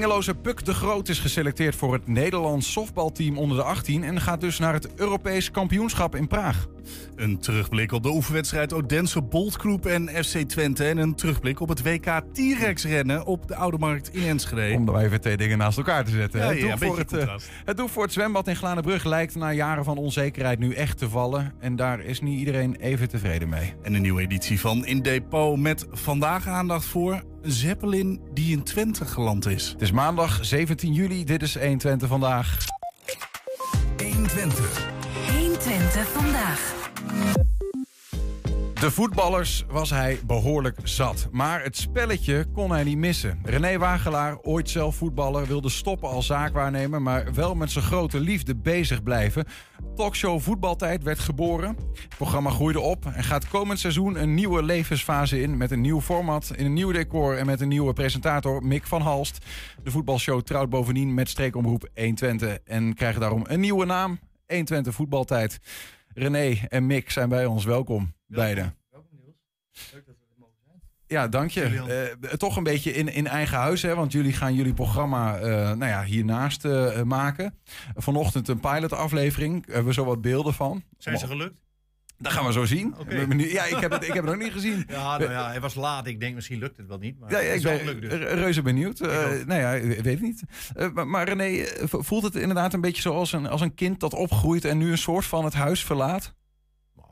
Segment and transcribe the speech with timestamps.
[0.00, 4.40] Hengeloze Puk de Groot is geselecteerd voor het Nederlands softbalteam onder de 18 en gaat
[4.40, 6.66] dus naar het Europees kampioenschap in Praag.
[7.16, 10.84] Een terugblik op de oefenwedstrijd Odense Boltgroep en FC Twente.
[10.84, 14.76] En een terugblik op het WK T-Rex rennen op de Oude Markt in Enschede.
[14.76, 16.40] Om er even twee dingen naast elkaar te zetten.
[16.40, 17.50] Ja, het, ja, doel een voor het, eh, contrast.
[17.64, 21.08] het doel voor het zwembad in Glanenbrug lijkt na jaren van onzekerheid nu echt te
[21.08, 21.52] vallen.
[21.60, 23.74] En daar is niet iedereen even tevreden mee.
[23.82, 29.04] En een nieuwe editie van In Depot met vandaag aandacht voor Zeppelin die in Twente
[29.04, 29.68] geland is.
[29.68, 32.58] Het is maandag 17 juli, dit is 120 vandaag.
[33.96, 34.88] 120.
[35.38, 36.79] 120 vandaag.
[38.80, 41.28] De voetballers was hij behoorlijk zat.
[41.30, 43.40] Maar het spelletje kon hij niet missen.
[43.42, 47.02] René Wagelaar, ooit zelf voetballer, wilde stoppen als zaakwaarnemer...
[47.02, 49.44] maar wel met zijn grote liefde bezig blijven.
[49.94, 51.76] Talkshow Voetbaltijd werd geboren.
[51.92, 55.56] Het programma groeide op en gaat komend seizoen een nieuwe levensfase in...
[55.56, 59.02] met een nieuw format, in een nieuw decor en met een nieuwe presentator, Mick van
[59.02, 59.46] Halst.
[59.82, 62.58] De voetbalshow trouwt bovendien met streekomroep 120...
[62.64, 65.60] en krijgt daarom een nieuwe naam, 120 Voetbaltijd.
[66.14, 67.64] René en Mick zijn bij ons.
[67.64, 68.74] Welkom, beiden.
[71.06, 71.62] Ja, dank je.
[72.20, 73.94] Eh, toch een beetje in, in eigen huis, hè?
[73.94, 77.58] Want jullie gaan jullie programma eh, nou ja, hiernaast eh, maken.
[77.94, 79.66] Vanochtend een pilotaflevering.
[79.66, 80.82] Hebben we zo wat beelden van.
[80.98, 81.69] Zijn ze gelukt?
[82.20, 82.94] Dat gaan we zo zien.
[83.36, 84.84] Ja, ik heb, het, ik heb het nog niet gezien.
[84.88, 86.06] Ja, nou ja, hij was laat.
[86.06, 87.18] Ik denk misschien lukt het wel niet.
[87.18, 88.10] Maar Ja, ik ben dus.
[88.12, 89.00] re- reuze benieuwd.
[89.00, 89.08] Eh,
[89.46, 90.42] nou ja, ik weet het niet.
[90.74, 94.00] Eh, maar, maar René, eh, voelt het inderdaad een beetje zoals een, als een kind
[94.00, 96.34] dat opgroeit en nu een soort van het huis verlaat?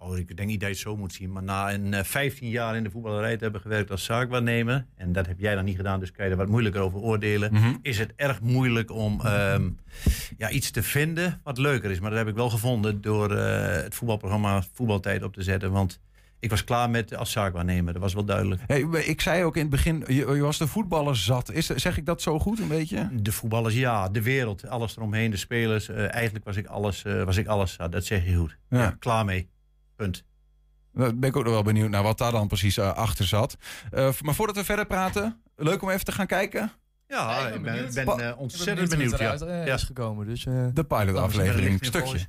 [0.01, 1.33] Oh, ik denk niet dat je het zo moet zien.
[1.33, 4.87] Maar na een eh, 15 jaar in de voetballerij te hebben gewerkt als zaakwaarnemer.
[4.97, 7.53] En dat heb jij dan niet gedaan, dus kan je er wat moeilijker over oordelen.
[7.53, 7.75] Mhm.
[7.83, 9.69] Is het erg moeilijk om ehm,
[10.39, 12.01] ja, iets te vinden wat leuker is.
[12.01, 15.71] Maar dat heb ik wel gevonden door eh, het voetbalprogramma Voetbaltijd op te zetten.
[15.73, 16.01] Want
[16.41, 17.93] ik was klaar met als zaakwaarnemer.
[17.93, 18.61] Dat was wel duidelijk.
[18.67, 21.53] Hey, ik zei ook in het begin, je, je was de voetballer zat.
[21.53, 23.09] Is, zeg ik dat zo goed een beetje?
[23.13, 24.09] De voetballers, ja.
[24.09, 25.89] De wereld, alles eromheen, de spelers.
[25.89, 27.93] eh, eigenlijk was ik alles, eh, was ik alles zat.
[27.93, 28.57] Dat zeg je goed.
[28.69, 28.79] Ja.
[28.79, 29.49] Ja, klaar mee.
[29.99, 30.25] Punt.
[30.93, 33.57] Daar ben ik ook nog wel benieuwd naar wat daar dan precies eh, achter zat.
[33.91, 36.73] Eh, maar voordat we verder praten, leuk om even te gaan kijken.
[37.07, 39.39] Ja, Ja, ik ben ik ben, eh, ben ontzettend benieuwd benieuwd.
[39.41, 39.47] ja.
[39.47, 39.75] eruit Ja.
[39.75, 40.27] is gekomen.
[40.27, 42.01] Dus, eh, De pilotaflevering, stukje.
[42.01, 42.27] volgens.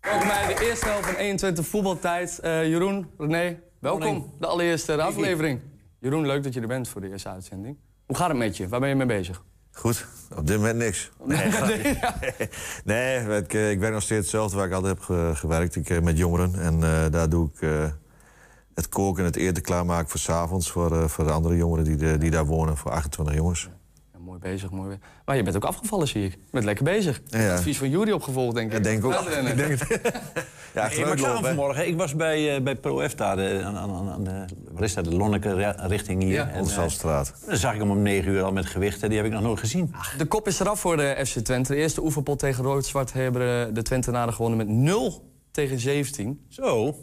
[0.00, 2.38] Welkom bij de eerste helft van 21 voetbaltijd.
[2.38, 4.34] Eh, Jeroen, René, welkom.
[4.38, 5.60] De allereerste aflevering.
[5.98, 7.78] Jeroen, leuk dat je er bent voor de eerste uitzending.
[8.06, 8.68] Hoe gaat het met je?
[8.68, 9.44] Waar ben je mee bezig?
[9.72, 11.10] Goed, op dit moment niks.
[11.24, 11.50] Nee,
[12.84, 15.76] nee ik, eh, ik werk nog steeds hetzelfde waar ik altijd heb ge- gewerkt.
[15.76, 16.54] Ik, eh, met jongeren.
[16.60, 17.68] En eh, daar doe ik
[18.74, 21.96] het koken en het eten klaarmaken voor 's avonds voor, voor de andere jongeren die,
[21.96, 23.68] de- die daar wonen, voor 28 jongens.
[24.42, 24.98] Ja, bezig, mooi.
[25.24, 26.32] Maar je bent ook afgevallen, zie ik.
[26.32, 27.20] Je bent lekker bezig.
[27.26, 27.54] Ja, ja.
[27.54, 28.76] Advies van Jury opgevolgd, denk ik.
[28.78, 29.12] Ik denk ook.
[29.14, 29.50] Uitrennen.
[29.52, 29.88] Ik denk het.
[30.74, 31.48] ja, ik achteruitlopen, zag hem hè.
[31.48, 31.86] vanmorgen.
[31.88, 35.04] Ik was bij, eh, bij ProF daar, eh, aan, aan, aan de, waar is dat,
[35.04, 36.32] de Lonneke ri- richting hier.
[36.32, 36.76] Ja, En, eh,
[37.46, 39.08] dan zag ik hem om 9 uur al met gewichten.
[39.08, 39.94] Die heb ik nog nooit gezien.
[40.18, 41.72] De kop is eraf voor de FC Twente.
[41.72, 46.44] De eerste oefenpot tegen Rood-Zwart hebben de Twentenaren gewonnen met 0 tegen 17.
[46.48, 46.96] Zo.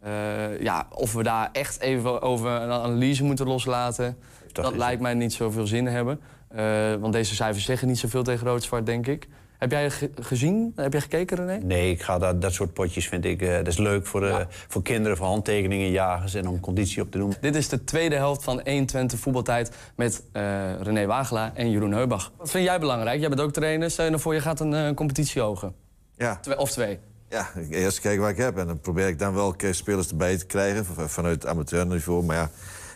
[0.00, 4.16] Eh, ja, of we daar echt even over een analyse moeten loslaten...
[4.52, 6.20] dat lijkt mij niet zoveel zin hebben.
[6.54, 9.28] Eh, want deze cijfers zeggen niet zoveel tegen Rood-Zwart, denk ik.
[9.58, 10.72] Heb jij ge- gezien?
[10.76, 11.58] Heb jij gekeken, René?
[11.64, 14.36] Nee, ik ga dat, dat soort potjes vind ik, eh, dat is leuk voor, eh,
[14.68, 17.34] voor kinderen, voor handtekeningen, jagers en om conditie op te doen.
[17.40, 22.32] Dit is de tweede helft van 120 voetbaltijd met eh, René Wagelaar en Jeroen Heubach.
[22.36, 23.20] Wat vind jij belangrijk?
[23.20, 23.90] Jij bent ook trainer.
[23.90, 25.74] Stel je nou voor, je gaat een eh, competitie ogen.
[26.16, 26.98] Ja, Twee, of twee.
[27.28, 28.58] ja, eerst kijken wat ik heb.
[28.58, 32.24] En dan probeer ik dan wel spelers erbij te krijgen vanuit het amateurniveau.
[32.24, 32.50] Maar ja,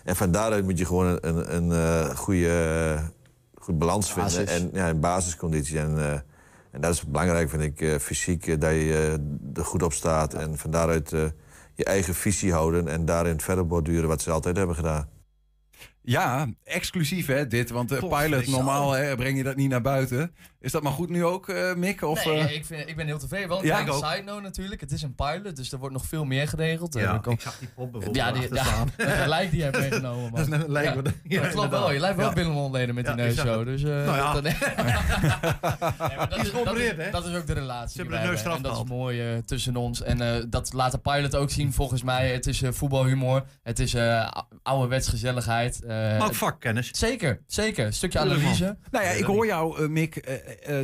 [0.05, 2.99] en van daaruit moet je gewoon een, een, een eh, goede
[3.67, 4.45] goed balans vinden.
[4.45, 4.61] Basis.
[4.61, 5.79] En ja, een basisconditie.
[5.79, 6.13] En, eh,
[6.71, 9.19] en dat is belangrijk, vind ik, eh, fysiek, eh, dat je
[9.55, 10.35] er goed op staat.
[10.35, 11.25] En van daaruit eh,
[11.75, 15.09] je eigen visie houden en daarin verder borduren wat ze altijd hebben gedaan.
[16.03, 17.71] Ja, exclusief hè, dit.
[17.71, 20.35] Want de pilot, normaal hè, breng je dat niet naar buiten.
[20.67, 22.03] Is dat maar goed nu ook, eh, Mick?
[22.03, 23.49] Of, nee, eh, ik, vind, ik ben heel tevreden.
[23.49, 24.11] Wel een Ja, kleine ik ook.
[24.13, 24.81] side note natuurlijk.
[24.81, 26.95] Het is een pilot, dus er wordt nog veel meer geregeld.
[26.97, 30.23] Eh, Ja, ik zag die pop bijvoorbeeld ja, die, ja, lijk die je hebt meegenomen.
[30.33, 30.51] Man.
[30.51, 30.95] Dat is ja.
[30.95, 31.93] wat- Ja, ja, dat klopt wel.
[31.93, 32.33] Je lijkt wel Ja.
[32.35, 33.65] binnenontleden met die Ja, neus zo.
[33.65, 34.33] Dus, eh, Nou ja.
[34.33, 34.55] dat, nee,
[36.17, 37.11] maar dat, is dat, is, hè?
[37.11, 38.43] dat is ook de relatie Ze hebben de neus.
[38.43, 40.03] En dat is mooi eh, tussen ons.
[40.03, 42.31] En eh, dat laat de pilot ook zien volgens mij.
[42.33, 43.45] Het is eh, voetbalhumor.
[43.63, 44.31] Het is eh
[44.63, 45.81] ouderwets gezelligheid.
[45.87, 46.89] Maar ook vakkennis.
[46.93, 47.87] Zeker, zeker.
[47.87, 48.77] Een stukje analyse.
[48.91, 50.17] Nou ja, ik hoor jou, eh, Mick,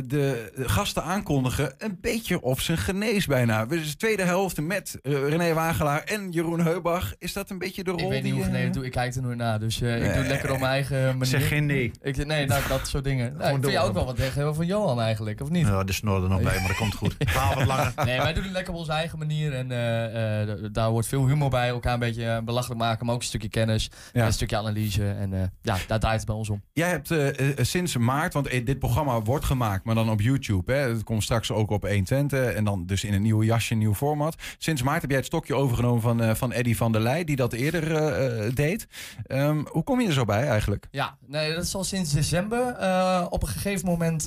[0.05, 3.65] de gasten aankondigen een beetje op zijn genees bijna.
[3.65, 7.13] Dus de tweede helft met eh, René Wagelaar en Jeroen Heubach.
[7.19, 8.85] Is dat een beetje de rol Ik weet niet die, hoe eh, doe.
[8.85, 9.59] Ik kijk er nooit naar.
[9.59, 11.25] Dus eh, ik doe het lekker op mijn eigen manier.
[11.25, 11.91] Zeg geen nee.
[12.01, 13.21] Ik, nee, nou, dat soort dingen.
[13.43, 15.67] Nou, ik vind jou ook wel wat tegen van Johan eigenlijk, of niet?
[15.67, 17.15] Ja, de snor er nog bij, maar dat komt goed.
[17.19, 17.93] Verhaal wat langer.
[18.05, 19.53] Nee, wij doen het lekker op onze eigen manier.
[19.53, 21.67] En eh, eh, d- daar wordt veel humor bij.
[21.67, 23.89] Elkaar een beetje eh, belachelijk maken, maar ook een stukje kennis.
[24.13, 24.19] Ja.
[24.21, 25.09] En een stukje analyse.
[25.09, 26.61] En eh, ja, daar draait het bij ons om.
[26.73, 30.21] Jij hebt eh, eh, sinds maart, want eh, dit programma wordt gemaakt, maar dan op
[30.21, 30.71] YouTube.
[30.71, 30.77] Hè?
[30.77, 33.93] Het komt straks ook op 120 en dan dus in een nieuw jasje, een nieuw
[33.93, 34.35] format.
[34.57, 37.35] Sinds maart heb jij het stokje overgenomen van, eh, van Eddy van der Leij, die
[37.35, 38.87] dat eerder eh, eh, deed.
[39.25, 40.87] Ehm, hoe kom je er zo bij eigenlijk?
[40.91, 42.67] Ja, nee, dat is al sinds december.
[42.67, 44.23] Eh, op een gegeven moment,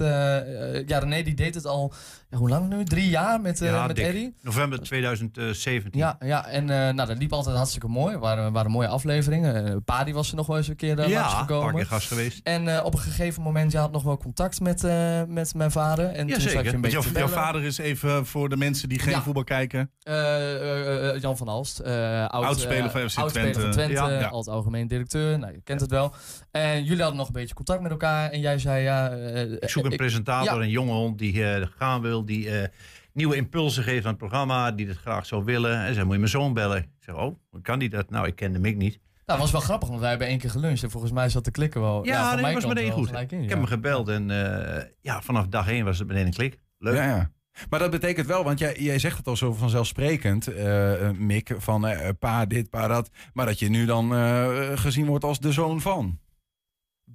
[0.87, 1.93] ja, René die deed het al,
[2.31, 2.85] ja, hoe lang nu?
[2.85, 3.99] Drie jaar met, Ja, met.
[3.99, 4.33] Eddy.
[4.43, 6.01] November 2017.
[6.01, 8.13] Ja, ja en eh, nou, dat liep altijd hartstikke mooi.
[8.13, 9.67] Het waren, waren mooie afleveringen.
[9.67, 11.67] Uh, Padi was er nog wel eens een keer uh, ja, langsgekomen.
[11.67, 12.41] een paar keer gast geweest.
[12.43, 14.83] En uh, op een gegeven moment, je had nog wel contact met,
[15.21, 16.05] uh, met mijn vader.
[16.07, 16.65] En Ja, toen zat zeker.
[16.67, 19.23] je een beetje Jouw, te jouw vader is even voor de mensen die geen Ja.
[19.23, 19.91] voetbal kijken.
[20.03, 21.79] Eh, eh, Jan van Alst.
[21.79, 23.61] eh oud, Oudspeler eh, van FC oudspeler Twente.
[23.61, 23.93] van Twente.
[23.93, 24.27] Ja, ja.
[24.27, 25.39] Als algemeen directeur.
[25.39, 26.15] Nou, je kent het wel.
[26.51, 28.31] En jullie hadden nog een beetje contact met elkaar.
[28.31, 29.11] En jij zei ja...
[29.11, 30.63] eh, Ik zoek een ik- presentator, ja.
[30.63, 32.69] een jonge hond die eh, gaan wil, die eh,
[33.13, 35.85] nieuwe impulsen geeft aan het programma, die het graag zou willen.
[35.85, 36.77] En zei, moet je mijn zoon bellen?
[36.79, 38.11] Ik zeg, oh, kan die dat?
[38.11, 38.99] Nou, ik kende Mick niet.
[39.27, 40.83] Nou, was wel grappig, want wij hebben één keer geluncht.
[40.83, 42.05] En volgens mij zat de klikken wel.
[42.05, 43.07] Ja, van nee, mijn was meteen wel goed.
[43.07, 43.49] gelijk in, Ik ja.
[43.49, 46.59] heb hem gebeld en eh, ja, vanaf dag één was het meteen een klik.
[46.79, 46.95] Leuk.
[46.97, 47.31] Ja, ja.
[47.71, 51.55] Maar dat betekent wel, want jij, jij zegt het al zo vanzelfsprekend, eh, eh, Mick,
[51.59, 53.11] van eh, pa dit, pa dat.
[53.33, 56.19] Maar dat je nu dan eh, gezien wordt als de zoon van.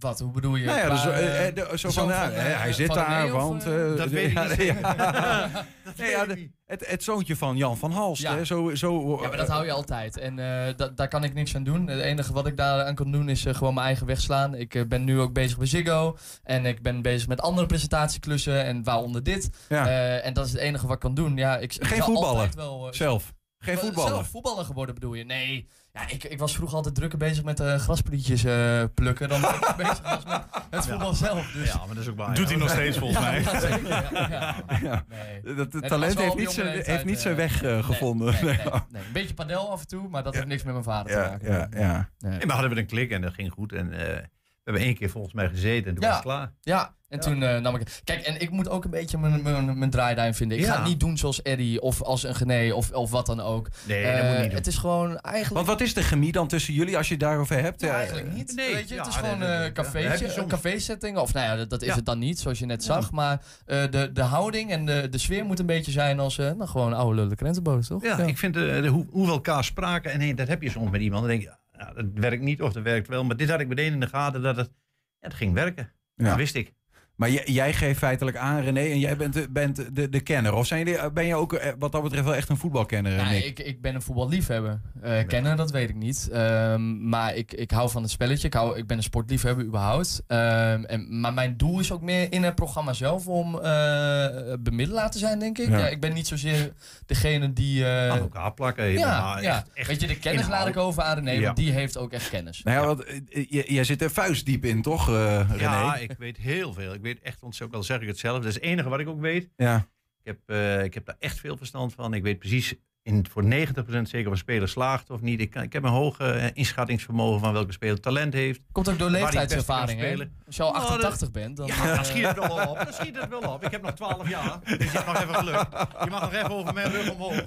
[0.01, 0.65] Wat, hoe bedoel je?
[0.65, 3.63] nou ja, dus, eh, eh, eh, zo van, ja, hij zit daar, want...
[3.97, 5.49] Dat weet ik niet ja.
[5.95, 8.21] Ja, ik het, het zoontje van Jan van Halst.
[8.21, 8.35] Ja.
[8.35, 8.45] Hè?
[8.45, 10.17] Zo, zo, Ja, maar dat hou je altijd.
[10.17, 10.35] En
[10.75, 11.87] da- daar kan ik niks aan doen.
[11.87, 14.55] Het enige wat ik daar aan kan doen is gewoon mijn eigen weg slaan.
[14.55, 16.17] Ik ben nu ook bezig bij Ziggo.
[16.43, 18.63] En ik ben bezig met andere presentatieklussen.
[18.63, 19.49] En waaronder dit.
[19.69, 19.87] Ja.
[20.19, 21.37] En dat is het enige wat ik kan doen.
[21.37, 22.49] Ja, ik, ik Geen zal voetballen.
[22.55, 23.33] Wel, Zelf.
[23.63, 24.09] Geen voetballer.
[24.09, 25.23] Zelf voetballer geworden bedoel je?
[25.23, 25.67] Nee.
[25.93, 29.29] Ja, ik, ik was vroeger altijd drukker bezig met eh grasprietjes eh, plukken.
[29.29, 31.51] Dan dat ik bezig was met het voetbal zelf.
[31.51, 31.67] Dus.
[31.67, 32.35] Ja, maar dat is ook waar.
[32.35, 32.51] Doet ja.
[32.51, 33.41] hij nog steeds volgens Ja, mij.
[33.53, 33.87] ja, zeker.
[33.87, 34.55] Ja, ja.
[34.83, 35.05] Ja.
[35.09, 35.55] Nee.
[35.55, 38.33] Dat, het talent heeft niet, leeftijd, heeft niet zijn weg eh, Nee, gevonden.
[38.33, 38.71] Nee, nee, Nee.
[38.89, 39.01] nee.
[39.05, 41.29] Een beetje padel af en toe, maar dat heeft niks met mijn vader te Ja,
[41.29, 41.51] maken.
[41.51, 42.09] ja, ja.
[42.19, 42.31] Nee.
[42.37, 43.73] Nee, maar hadden we een klik en dat ging goed.
[43.73, 44.23] En eh,
[44.71, 46.07] hebben één keer volgens mij gezeten en toen Ja.
[46.07, 46.51] was het klaar.
[46.61, 48.01] Ja, en toen eh, nam ik...
[48.03, 50.57] Kijk, en ik moet ook een beetje mijn, mijn, mijn draaiduim vinden.
[50.57, 50.79] Ik ga Ja.
[50.79, 53.67] het niet doen zoals Eddie of als een Gené of, of wat dan ook.
[53.87, 54.55] Nee, Eh, dat moet niet doen.
[54.57, 55.55] Het is gewoon eigenlijk...
[55.55, 57.81] Want wat is de chemie dan tussen jullie als je het daarover hebt?
[57.81, 58.55] Ja, eigenlijk niet.
[58.55, 59.61] nee, weet je, het ja, is gewoon een.
[59.61, 61.17] Heb cafeetje, café-setting.
[61.17, 61.95] Of nou ja, dat, dat is Ja.
[61.95, 63.11] het dan niet, zoals je net zag.
[63.11, 66.45] Maar eh, de, de houding en de, de sfeer moet een beetje zijn als eh,
[66.51, 68.03] nou, gewoon oude lullen krentenboos, toch?
[68.03, 70.11] Ja, ik vind eh, de, hoe, hoe we elkaar spraken.
[70.11, 71.21] En nee, dat heb je soms met iemand.
[71.21, 71.51] Dan denk je,
[71.81, 73.23] ja, dat werkt niet of dat werkt wel.
[73.23, 74.71] Maar dit had ik meteen in de gaten dat het,
[75.19, 75.93] ja, het ging werken.
[76.15, 76.25] Ja.
[76.25, 76.73] Dat wist ik.
[77.21, 80.53] Maar jij, jij geeft feitelijk aan, René, en jij bent, de, bent de, de kenner.
[80.53, 83.43] Of zijn jullie, ben je ook eh, wat dat betreft wel echt een voetbalkenner, Nee,
[83.43, 83.59] Nick?
[83.59, 84.79] ik, ik ben een voetballiefhebber.
[85.01, 86.29] Eh kennen, dat weet ik niet.
[86.31, 88.47] Ehm, maar ik, ik hou van het spelletje.
[88.47, 90.23] Ik, hou, ik ben een sportliefhebber überhaupt.
[90.27, 95.11] Ehm, en, maar mijn doel is ook meer in het programma zelf om eh bemiddelaar
[95.11, 95.69] te zijn, denk ik.
[95.69, 95.77] Ja.
[95.77, 95.87] Ja.
[95.87, 96.73] ik ben niet zozeer
[97.05, 97.85] degene die...
[97.85, 98.85] eh, Aan elkaar plakken.
[98.91, 99.55] ja, maar ja.
[99.55, 100.59] echt- echt weet je, de kennis inhoud.
[100.59, 101.41] laat ik over aan René, Ja.
[101.41, 102.61] want die heeft ook echt kennis.
[102.63, 105.61] Nou ja, want eh, jij zit er vuistdiep in, toch, eh, René?
[105.61, 106.93] Ja, ik weet heel veel.
[106.93, 108.37] Ik weet echt ontzettend, al zeg ik het zelf.
[108.37, 109.49] Dat is het enige wat ik ook weet.
[109.57, 109.87] Ja.
[110.23, 112.13] Ik heb, eh, ik heb daar echt veel verstand van.
[112.13, 112.73] Ik weet precies
[113.03, 115.39] in, voor 90% zeker of een speler slaagt of niet.
[115.39, 118.61] Ik, kan, ik heb een hoog eh, inschattingsvermogen van welke speler talent heeft.
[118.71, 120.15] Komt ook door leeftijdservaring, hè?
[120.45, 121.67] Als je al Nou, 88 bent, dan...
[121.67, 122.77] Ja, eh, dan schiet het wel op.
[122.77, 123.65] Dan schiet het wel op.
[123.65, 124.59] Ik heb nog 12 jaar.
[124.63, 125.65] Dus je hebt nog even geluk.
[126.03, 127.45] Je mag nog even over mijn rug omhoog.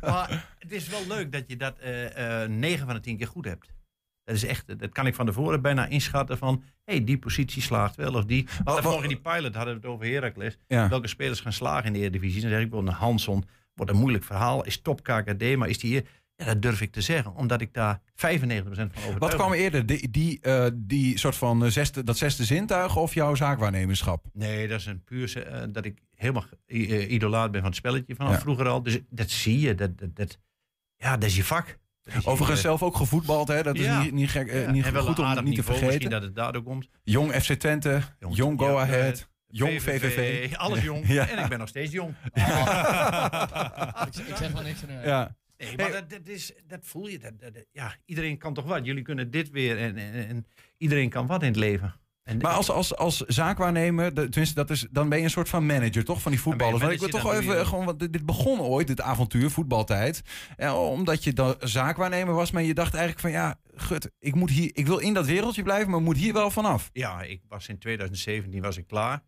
[0.00, 3.44] Maar het is wel leuk dat je dat eh 9 van de 10 keer goed
[3.44, 3.66] hebt.
[4.24, 7.62] Dat is echt, dat kan ik van tevoren bijna inschatten van, hé, hey, die positie
[7.62, 8.48] slaagt wel of die.
[8.64, 10.58] Want morgen in die pilot hadden we het over Heracles.
[10.66, 10.88] Ja.
[10.88, 12.40] Welke spelers gaan slagen in de Eredivisie?
[12.40, 14.64] Dan zeg ik wel, een Hanson wordt een moeilijk verhaal.
[14.64, 16.04] Is top KKD, maar is die hier?
[16.36, 19.86] Ja, dat durf ik te zeggen, omdat ik daar 95% van overtuigd Wat kwam eerder,
[19.86, 24.24] die, die, eh, die soort van eh, zesde, dat zesde zintuig of jouw zaakwaarnemerschap?
[24.32, 28.32] Nee, dat is een puur eh, dat ik helemaal idolaat ben van het spelletje vanaf
[28.32, 28.40] Ja.
[28.40, 28.82] vroeger al.
[28.82, 29.74] Dus dat zie je.
[29.74, 30.38] Dat, dat, dat,
[30.96, 31.78] ja, dat is je vak.
[32.24, 33.62] Overigens eh, zelf ook gevoetbald, hè?
[33.62, 34.02] Dat is Ja.
[34.02, 35.86] niet, niet, gek, eh, ja, niet en wel goed om niet te vergeten.
[35.86, 36.88] Misschien dat het daardoor komt.
[37.02, 40.54] Jong FC Twente, Jong- Jong Go ja, Ahead, eh, Jong VVV.
[40.56, 41.06] Alles jong.
[41.08, 41.28] Ja.
[41.28, 42.14] En ik ben nog steeds jong.
[44.06, 44.84] ik, ik zeg wel niks.
[44.86, 45.04] eh.
[45.04, 45.36] Ja.
[45.58, 46.00] Nee, maar Hey.
[46.00, 47.18] dat, dat, is, dat voel je.
[47.18, 48.84] Dat, dat- dat- ja, iedereen kan toch wat.
[48.84, 49.78] Jullie kunnen dit weer.
[49.78, 50.46] En, en, en
[50.78, 51.94] iedereen kan wat in het leven.
[52.22, 55.66] En Maar als, als, als zaakwaarnemer, tenminste, dat is, dan ben je een soort van
[55.66, 56.22] manager, toch?
[56.22, 56.80] Van die voetballers.
[56.80, 60.22] Want ik wil toch even, gewoon, want dit begon ooit, dit avontuur, voetbaltijd.
[60.56, 64.50] Ja, omdat je dan zaakwaarnemer was, maar je dacht eigenlijk van, ja, gut, ik, moet
[64.50, 66.90] hier, ik wil in dat wereldje blijven, maar moet hier wel vanaf.
[66.92, 69.22] Ja, ik was in 2017 was ik klaar.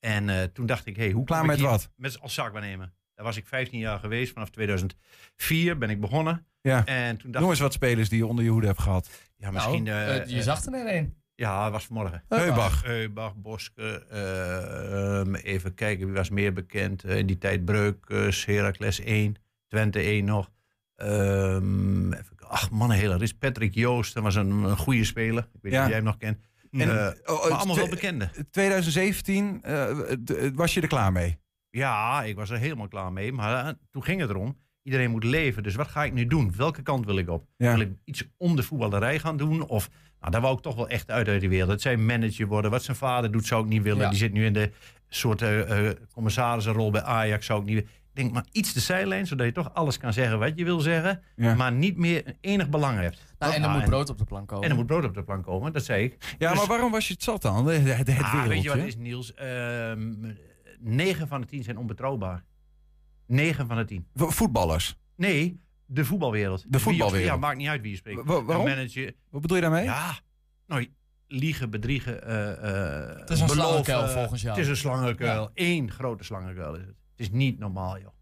[0.00, 1.90] En eh, toen dacht ik, hey, hoe Klaar kom ik met hier- wat?
[1.96, 2.92] Met als zaakwaarnemer.
[3.14, 4.32] Daar was ik 15 jaar geweest.
[4.32, 6.46] Vanaf 2004 ben ik begonnen.
[6.60, 6.84] Ja.
[6.86, 9.08] En toen dacht Noem eens wat spelers die je onder je hoede hebt gehad.
[9.36, 9.82] ja, misschien...
[9.82, 11.14] Nou, eh, eh, je eh, zag er net een.
[11.38, 12.22] Ja, het was vanmorgen.
[12.28, 12.82] Heubach.
[12.84, 17.04] Heubach, Boske, eh, ehm, even kijken wie was meer bekend.
[17.04, 19.34] Eh, in die tijd Breukers, Heracles 1,
[19.68, 20.50] Twente 1 nog.
[20.96, 23.32] Ehm, even, ach man, hele ris.
[23.34, 25.42] Patrick Joost, dat was een, een goede speler.
[25.42, 25.80] Ik weet niet Ja.
[25.82, 26.38] of jij hem nog kent.
[26.70, 26.88] En, En,
[27.26, 28.30] oh, oh, maar allemaal wel bekende.
[28.50, 29.84] 2017 eh,
[30.24, 31.38] d- was je er klaar mee?
[31.70, 33.32] Ja, ik was er helemaal klaar mee.
[33.32, 35.62] Maar eh, toen ging het erom, iedereen moet leven.
[35.62, 36.52] Dus wat ga ik nu doen?
[36.56, 37.46] Welke kant wil ik op?
[37.56, 37.72] Ja.
[37.72, 39.66] Wil ik iets om de voetballerij gaan doen?
[39.66, 39.88] Of,
[40.20, 41.70] nou, daar wou ik toch wel echt uit uit de wereld.
[41.70, 42.70] Het zijn manager worden.
[42.70, 44.02] Wat zijn vader doet, zou ik niet willen.
[44.02, 44.08] Ja.
[44.08, 44.70] Die zit nu in de
[45.08, 47.90] soort eh, commissarissenrol bij Ajax, zou ik niet willen.
[48.08, 50.80] Ik denk, maar iets de zijlijn, zodat je toch alles kan zeggen wat je wil
[50.80, 51.22] zeggen.
[51.36, 51.54] Ja.
[51.54, 53.24] Maar niet meer enig belang hebt.
[53.38, 54.64] Nou, en er Nou, moet brood op de plank komen.
[54.64, 56.34] En er moet brood op de plank komen, dat zei ik.
[56.38, 57.66] Ja, Dus- maar waarom was je het zat dan?
[57.66, 59.34] Het, het, het Ah, weet je wat is, Niels?
[59.34, 60.14] Ehm
[60.80, 62.44] 9 van de 10 zijn onbetrouwbaar.
[63.26, 64.06] 9 van de 10.
[64.14, 64.96] Vo- Voetballers.
[65.16, 65.60] Nee,
[65.90, 66.64] de voetbalwereld.
[66.68, 67.28] De voetbalwereld.
[67.28, 68.24] Ja, maakt niet uit wie je spreekt.
[68.24, 68.66] Wa- waarom?
[68.66, 69.12] Manager.
[69.30, 69.84] Wat bedoel je daarmee?
[69.84, 70.18] Ja,
[70.66, 70.86] nou,
[71.26, 72.24] liegen, bedriegen.
[72.26, 72.50] eh
[73.12, 74.54] eh Het is een beloven, slangenkuil volgens jou.
[74.54, 75.50] Het is een slangenkuil.
[75.54, 76.88] Eén grote slangenkuil is het.
[77.16, 78.12] Het is niet normaal, joh.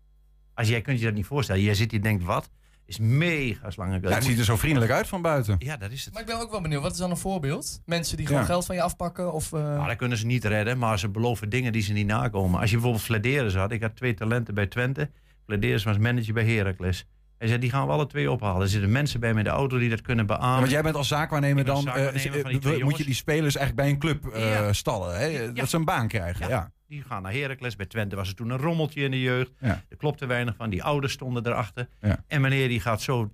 [0.55, 1.63] Als jij kunt je dat niet voorstellen.
[1.63, 2.51] Jij zit hier en denkt, wat?
[2.89, 4.11] is mega slangenkuil.
[4.13, 5.57] Ja, het ziet er zo vriendelijk uit van buiten.
[5.59, 6.13] Ja, dat is het.
[6.13, 7.81] Maar ik ben ook wel benieuwd, wat is dan een voorbeeld?
[7.85, 8.47] Mensen die gewoon Ja.
[8.47, 9.33] geld van je afpakken?
[9.33, 12.07] Of, eh, Nou, dat kunnen ze niet redden, maar ze beloven dingen die ze niet
[12.07, 12.61] nakomen.
[12.61, 15.11] Als je bijvoorbeeld Flederis had, ik had twee talenten bij Twente.
[15.45, 17.07] Flederis was manager bij Heracles.
[17.39, 18.63] Hij zei, die gaan we alle twee ophalen.
[18.63, 20.59] Er zitten mensen bij me in de auto die dat kunnen Ja, beamen.
[20.59, 21.83] want jij bent als zaakwaarnemer ben dan.
[21.83, 24.73] zaakwaarnemer eh, eh, moet je die spelers eigenlijk bij een club eh, Ja.
[24.73, 25.19] stallen.
[25.19, 25.53] Hè?
[25.53, 26.49] Dat ze een baan krijgen.
[26.49, 26.73] Ja.
[26.89, 27.77] Die gaan naar Heracles.
[27.77, 29.53] Bij Twente was er toen een rommeltje in de jeugd.
[29.61, 30.71] Er klopte weinig van.
[30.71, 31.89] Die ouders stonden erachter.
[32.27, 33.33] En meneer die gaat zo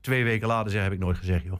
[0.00, 1.58] twee weken later zeggen, heb ik nooit gezegd, joh.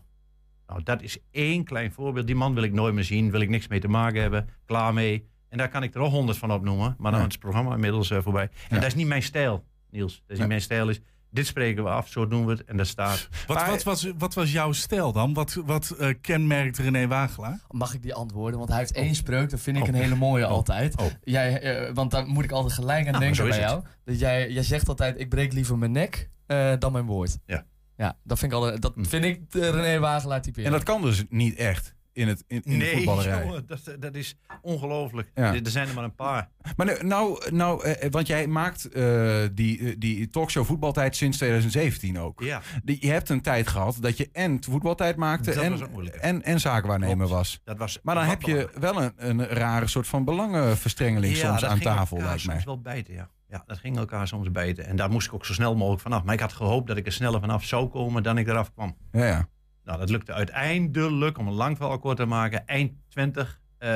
[0.66, 2.26] Nou, dat is één klein voorbeeld.
[2.26, 3.30] Die man wil ik nooit meer zien.
[3.30, 4.48] Wil ik niks mee te maken hebben.
[4.66, 5.28] Klaar mee.
[5.48, 6.94] En daar kan ik er nog honderd van opnoemen.
[6.98, 8.48] Maar dan is het programma inmiddels voorbij.
[8.68, 10.14] En dat is niet mijn stijl, Niels.
[10.14, 10.88] Dat is niet mijn stijl.
[10.88, 11.00] Is,
[11.34, 12.64] dit spreken we af, zo doen we het.
[12.64, 13.28] En dat staat.
[13.46, 15.34] Wat, Maar- wat, was, wat was jouw stijl dan?
[15.34, 17.60] Wat, wat eh, kenmerkt René Wagelaar?
[17.70, 18.58] Mag ik die antwoorden?
[18.58, 20.96] Want hij heeft één spreuk, dat vind ik een hele mooie altijd.
[20.96, 21.06] Oh.
[21.22, 23.82] Jij, eh, want daar moet ik altijd gelijk aan Nou, denken bij jou.
[24.04, 27.38] Dat jij, jij zegt altijd, ik breek liever mijn nek eh, dan mijn woord.
[27.46, 27.64] Ja.
[27.96, 30.66] Ja, dat vind ik, altijd, dat vind ik de René Wagelaar typeren.
[30.66, 33.44] En dat kan dus niet echt in, het, in, in de voetballerij.
[33.44, 35.30] jongen, dat, dat is ongelooflijk.
[35.34, 35.54] Ja.
[35.54, 36.48] Er zijn er maar een paar.
[36.76, 41.36] Maar nu, nou, nou eh, want jij maakt eh, die, eh, die talkshow voetbaltijd sinds
[41.36, 42.40] 2017 ook.
[42.42, 42.62] Ja.
[42.84, 47.18] Die- Je hebt een tijd gehad dat je en voetbaltijd maakte Dat en, en, en
[47.28, 47.60] was.
[47.64, 51.78] Dat was Maar dan heb je wel een, een rare soort van belangenverstrengeling soms aan
[51.78, 52.54] tafel, lijkt mij.
[52.54, 53.30] soms wel bijten, ja.
[53.48, 54.86] Ja, dat ging elkaar soms bijten.
[54.86, 56.24] En daar moest ik ook zo snel mogelijk vanaf.
[56.24, 58.96] Maar ik had gehoopt dat ik er sneller vanaf zou komen dan ik eraf kwam.
[59.12, 59.48] Ja, ja.
[59.84, 63.60] Nou, dat lukte uiteindelijk, om een lang verhaal kort te maken, eind 20.
[63.78, 63.88] eh,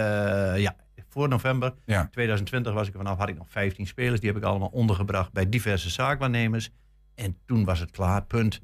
[0.59, 0.77] ja,
[1.09, 2.09] voor november Ja.
[2.11, 4.21] 2020 was ik er vanaf, had ik nog 15 spelers.
[4.21, 6.71] Die heb ik allemaal ondergebracht bij diverse zaakwaarnemers.
[7.15, 8.55] En toen was het klaar, punt.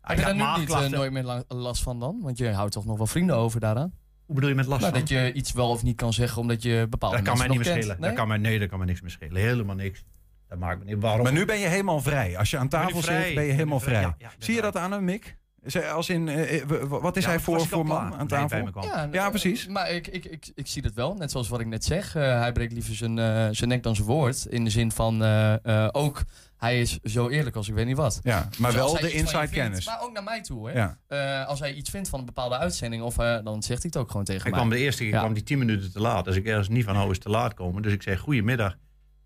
[0.00, 2.18] Heb je Ik daar nu niet eh, nooit meer la- last van dan?
[2.22, 3.92] Want je houdt toch nog wel vrienden over daaraan?
[4.26, 5.00] Hoe bedoel je met last Nou, van?
[5.00, 7.56] dat je iets wel of niet kan zeggen omdat je bepaalde Dat kan mij niet
[7.56, 7.96] meer schelen.
[8.00, 8.08] Nee?
[8.08, 9.42] Dat kan mij, nee, dat kan mij niks meer schelen.
[9.42, 10.04] Helemaal niks.
[10.48, 11.00] Dat maakt me niet.
[11.02, 11.22] Waarom?
[11.22, 12.38] Maar nu ben je helemaal vrij.
[12.38, 14.00] Als je aan tafel zit, ben je helemaal vrij?
[14.00, 15.36] Ja, ja, Zie je dat aan hem, Mick?
[15.92, 18.68] Als in, eh, eh, wat is Ja, hij voor, voor man aan tafel?
[18.80, 19.66] Ja, Ja, eh, precies.
[19.66, 22.14] Maar ik, ik, ik, ik zie dat wel, net zoals wat ik net zeg.
[22.14, 24.46] Eh, hij breekt liever zijn, eh, zijn nek dan zijn woord.
[24.46, 26.22] In de zin van eh, eh, ook,
[26.56, 28.20] hij is zo eerlijk als ik weet niet wat.
[28.22, 29.86] Ja, maar Dus wel de inside vindt, kennis.
[29.86, 30.68] Maar ook naar mij toe.
[30.70, 30.74] Hè.
[30.78, 30.98] Ja.
[31.06, 33.96] Eh, als hij iets vindt van een bepaalde uitzending, of, eh, dan zegt hij het
[33.96, 34.60] ook gewoon tegen Hij mij.
[34.60, 35.18] kwam de eerste keer Ja.
[35.18, 36.26] kwam die 10 minuten te laat.
[36.26, 37.82] Als ik ergens niet van hou is te laat komen.
[37.82, 38.76] Dus ik zei goedemiddag.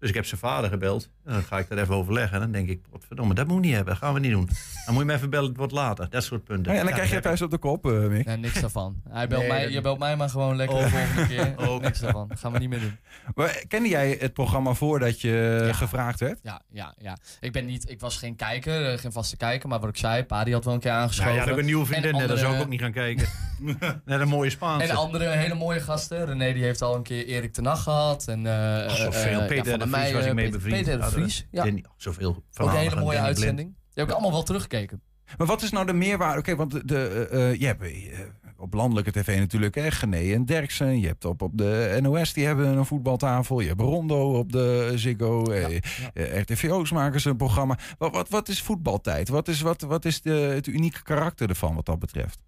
[0.00, 1.10] Dus ik heb zijn vader gebeld.
[1.24, 2.34] En dan ga ik daar even overleggen.
[2.34, 3.92] En dan denk ik, verdomme, dat moet ik niet hebben.
[3.94, 4.48] Dat gaan we niet doen.
[4.84, 6.10] Dan moet je me even bellen, het wordt later.
[6.10, 6.66] Dat soort punten.
[6.66, 8.26] Oh ja, en dan Ja, krijg je thuis op de kop, eh, Mick.
[8.26, 9.02] Nee, niks daarvan.
[9.08, 10.82] Hij belt Nee, mij, dat- je belt mij maar gewoon lekker Oh.
[10.82, 11.54] de volgende keer.
[11.68, 11.82] Ook.
[11.82, 12.30] Niks daarvan.
[12.34, 12.96] gaan we niet meer doen.
[13.34, 15.72] Maar kende jij het programma voordat je Ja.
[15.72, 16.38] gevraagd werd?
[16.42, 17.16] Ja, ja, ja.
[17.40, 19.68] Ik, ben niet, ik was geen kijker, eh, geen vaste kijker.
[19.68, 21.32] Maar wat ik zei, Pa die had wel een keer Ja, aangeschoven.
[21.32, 22.10] ja, dat heb ik een nieuwe vriendin.
[22.12, 23.28] En net, Daar zou ik andere- ook niet gaan kijken.
[24.04, 24.86] Net een mooie Spaanse.
[24.86, 26.26] En andere hele mooie gasten.
[26.26, 28.26] René die heeft al een keer Erik ten Hag gehad.
[28.28, 29.22] En, eh Oh, zoveel.
[29.22, 30.84] eh, ja, Peter Van Vries was Meijen, ik mee Peter- bevriend.
[30.84, 31.64] Peter de Ja, Vries, ja.
[31.64, 33.26] Danny- zoveel Ook een hele mooie Danny Blind.
[33.26, 33.68] uitzending.
[33.68, 35.02] Die heb ik allemaal wel teruggekeken.
[35.38, 36.38] Maar wat is nou de meerwaarde?
[36.38, 37.90] Oké, want de, de, eh, eh, je hebt eh,
[38.56, 41.00] op landelijke tv natuurlijk hè, Gené en Derksen.
[41.00, 43.60] Je hebt op, op de NOS, die hebben een voetbaltafel.
[43.60, 45.44] Je hebt Rondo op de Ziggo.
[45.50, 45.76] eh,
[46.14, 47.78] eh, RTVO's maken ze een programma.
[47.98, 49.28] Wat, wat, wat is voetbaltijd?
[49.28, 52.38] Wat is, wat, wat is de, het unieke karakter ervan wat dat betreft?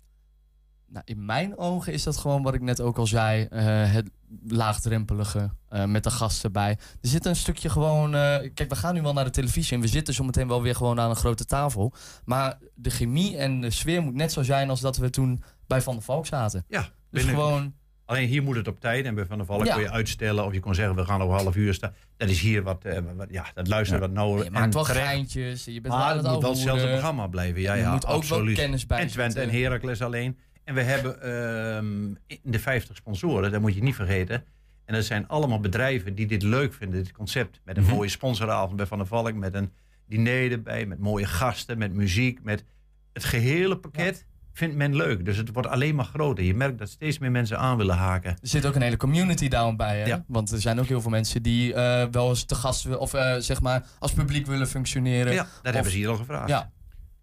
[0.93, 3.45] Nou, in mijn ogen is dat gewoon wat ik net ook al zei.
[3.45, 4.11] eh, het
[4.49, 6.71] laagdrempelige eh, met de gasten erbij.
[6.71, 8.15] Er zit een stukje gewoon...
[8.15, 10.75] eh, kijk, we gaan nu wel naar de televisie en we zitten zometeen wel weer
[10.75, 11.93] gewoon aan een grote tafel.
[12.25, 15.83] Maar de chemie en de sfeer moet net zo zijn als dat we toen bij
[15.83, 16.65] Van der Valk zaten.
[16.69, 17.75] Ja, Dus gewoon...
[18.05, 19.05] Alleen hier moet het op tijd.
[19.05, 19.73] En bij Van der Valk Ja.
[19.75, 20.45] kon je uitstellen.
[20.45, 21.95] Of je kon zeggen, we gaan over half uur staan.
[22.17, 24.45] Dat is hier wat, eh, wat ja, dat luisteren wat nauwer.
[24.45, 25.65] Je maakt wel geintjes.
[25.65, 27.61] Je bent Maar het moet wel het hetzelfde programma blijven.
[27.61, 29.51] Ja, Je ja, moet ook wel kennis bij En Twente en.
[29.51, 30.39] Heracles alleen.
[30.71, 34.45] En we hebben ehm, in de 50 sponsoren, dat moet je niet vergeten.
[34.85, 37.61] En dat zijn allemaal bedrijven die dit leuk vinden, dit concept.
[37.65, 37.95] Met een Mhm.
[37.95, 39.73] mooie sponsoravond bij Van der Valk, met een
[40.07, 42.65] diner erbij, met mooie gasten, met muziek, met
[43.13, 44.27] het gehele pakket.
[44.53, 45.25] Vindt men leuk.
[45.25, 46.45] Dus het wordt alleen maar groter.
[46.45, 48.31] Je merkt dat steeds meer mensen aan willen haken.
[48.31, 49.99] Er zit ook een hele community daarom bij.
[49.99, 50.07] Hè?
[50.07, 50.25] Ja.
[50.27, 53.15] Want er zijn ook heel veel mensen die eh, wel eens te gast willen, of
[53.15, 55.33] eh, zeg maar als publiek willen functioneren.
[55.33, 56.49] Ja, dat hebben ze hier al gevraagd.
[56.49, 56.71] Ja.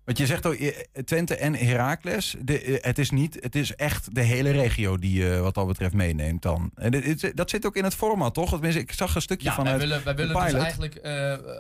[0.08, 2.36] Want je zegt ook eh, Twente en Heracles.
[2.42, 5.68] De, eh, het is niet, het is echt de hele regio die je wat dat
[5.68, 6.72] betreft meeneemt dan.
[6.76, 8.50] En dit- dit- dat zit ook in het format, toch?
[8.50, 11.12] Tenminste, ik zag een stukje Ja, van wij het willen, wij willen dus eigenlijk, eh,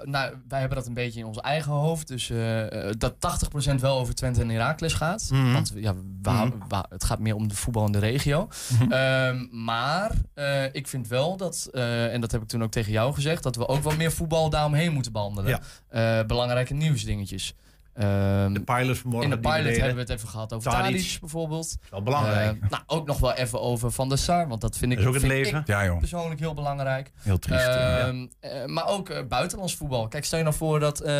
[0.03, 2.07] nou, wij hebben dat een beetje in ons eigen hoofd.
[2.07, 5.29] Dus eh, eh, dat 80% wel over Twente en Heracles gaat.
[5.31, 5.53] Mhm.
[5.53, 8.47] Want ja, we- het gaat meer om de voetbal in de regio.
[8.79, 8.91] Mhm.
[8.91, 12.91] Ehm, maar eh, ik vind wel dat, eh, en dat heb ik toen ook tegen
[12.91, 15.49] jou gezegd, dat we ook wel meer voetbal daaromheen moeten behandelen.
[15.89, 16.19] Ja.
[16.19, 17.53] Eh, belangrijke nieuwsdingetjes.
[17.97, 19.31] Ehm, De pilot vanmorgen.
[19.31, 20.85] in de pilot hebben we het even gehad over Tadic.
[20.95, 21.77] Tadic bijvoorbeeld.
[21.89, 22.57] wel belangrijk.
[22.63, 25.07] Eh, nou, ook nog wel even over Van der Sar, want dat vind ik, dat
[25.07, 25.59] ook het vind leven.
[25.59, 25.97] ik Ja, joh.
[25.97, 27.11] persoonlijk heel belangrijk.
[27.21, 27.65] Heel triest.
[27.65, 27.99] ja.
[27.99, 30.07] Ehm, eh, maar ook eh, buitenlands voetbal.
[30.07, 31.15] Kijk, stel je nou voor dat ehm,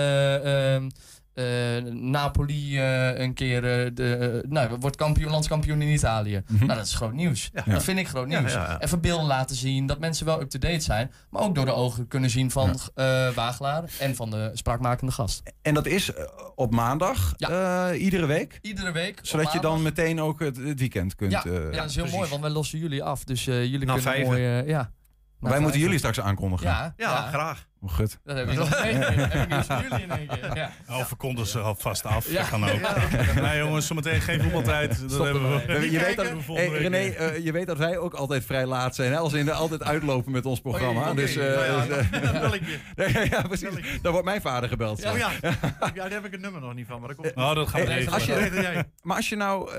[0.45, 0.81] eh,
[1.93, 6.43] Napoli eh, een keer eh, de, eh, nou, wordt kampioen, landskampioen in Italië.
[6.47, 6.65] Mhm.
[6.65, 7.49] Nou, dat is groot nieuws.
[7.53, 7.63] Ja.
[7.73, 8.53] Dat vind ik groot nieuws.
[8.53, 8.81] ja, ja.
[8.81, 11.11] Even beelden laten zien, dat mensen wel up-to-date zijn.
[11.29, 15.41] Maar ook door de ogen kunnen zien van eh Wagelaar en van de spraakmakende gast.
[15.61, 16.23] En dat is eh,
[16.55, 18.59] op maandag, eh, iedere week.
[18.61, 19.19] Iedere week.
[19.21, 21.31] Zodat je dan meteen ook het, het weekend kunt.
[21.31, 22.11] Ja, eh, ja, dat is heel precies.
[22.13, 23.23] mooi, want wij lossen jullie af.
[23.23, 24.25] Dus eh, jullie kunnen vijven.
[24.25, 24.59] mooi...
[24.59, 24.91] eh, ja.
[25.39, 26.67] Wij moeten jullie straks aankondigen.
[26.67, 27.27] Ja, Ja, ja.
[27.27, 27.67] graag.
[27.81, 28.19] Oh, gut.
[28.23, 28.85] Dat heb ik nog voor
[29.89, 30.55] jullie in één keer.
[30.55, 30.71] Ja.
[30.89, 32.29] Oh, ze alvast af.
[32.29, 32.39] Ja.
[32.39, 33.41] Dat kan ook.
[33.41, 34.99] Nee jongens, zometeen geen voetbaltijd.
[35.01, 35.91] Dat Stop hebben we.
[35.91, 38.95] Je, weet dat, hey, week René, eh, je weet dat wij ook altijd vrij laat
[38.95, 39.11] zijn.
[39.11, 39.17] Hè?
[39.17, 41.01] Als in de, altijd uitlopen met ons programma.
[41.09, 42.81] Oké, dus, eh, nou ja, dus, eh, dat wil ik weer.
[43.13, 44.01] nee, ja, precies.
[44.01, 45.05] Dan wordt mijn vader gebeld.
[45.05, 45.31] Oh ja.
[45.41, 46.99] ja, daar heb ik het nummer nog niet van.
[46.99, 48.85] Maar dat komt Oh, dat gaan we Hey, als je-.
[49.01, 49.71] Maar als je nou,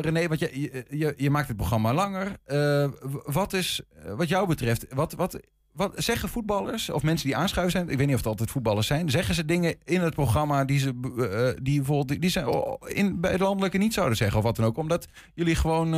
[0.00, 2.36] René, want je, je, je, je maakt het programma langer.
[2.44, 2.88] Eh,
[3.24, 3.80] wat is,
[4.16, 5.40] wat jou betreft, wat, wat,
[5.78, 8.86] wat zeggen voetballers of mensen die aanschuiven zijn, ik weet niet of het altijd voetballers
[8.86, 13.20] zijn, zeggen ze dingen in het programma die ze eh, die bijvoorbeeld die ze in,
[13.20, 15.88] bij het landelijke niet zouden zeggen of wat dan ook, omdat jullie gewoon,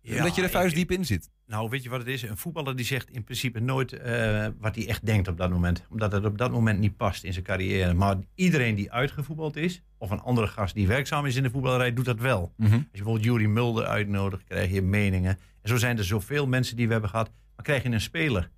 [0.00, 1.30] Ja, dat je er vuist diep in zit.
[1.52, 2.22] Nou, weet je wat het is?
[2.22, 5.86] Een voetballer die zegt in principe nooit eh, wat hij echt denkt op dat moment.
[5.90, 7.94] Omdat het op dat moment niet past in zijn carrière.
[7.94, 11.92] Maar iedereen die uitgevoetbald is, of een andere gast die werkzaam is in de voetballerij,
[11.92, 12.52] doet dat wel.
[12.56, 12.72] Mhm.
[12.72, 15.38] Als je bijvoorbeeld Jurie Mulder uitnodigt, krijg je meningen.
[15.62, 17.30] En zo zijn er zoveel mensen die we hebben gehad.
[17.56, 18.50] Maar krijg je een speler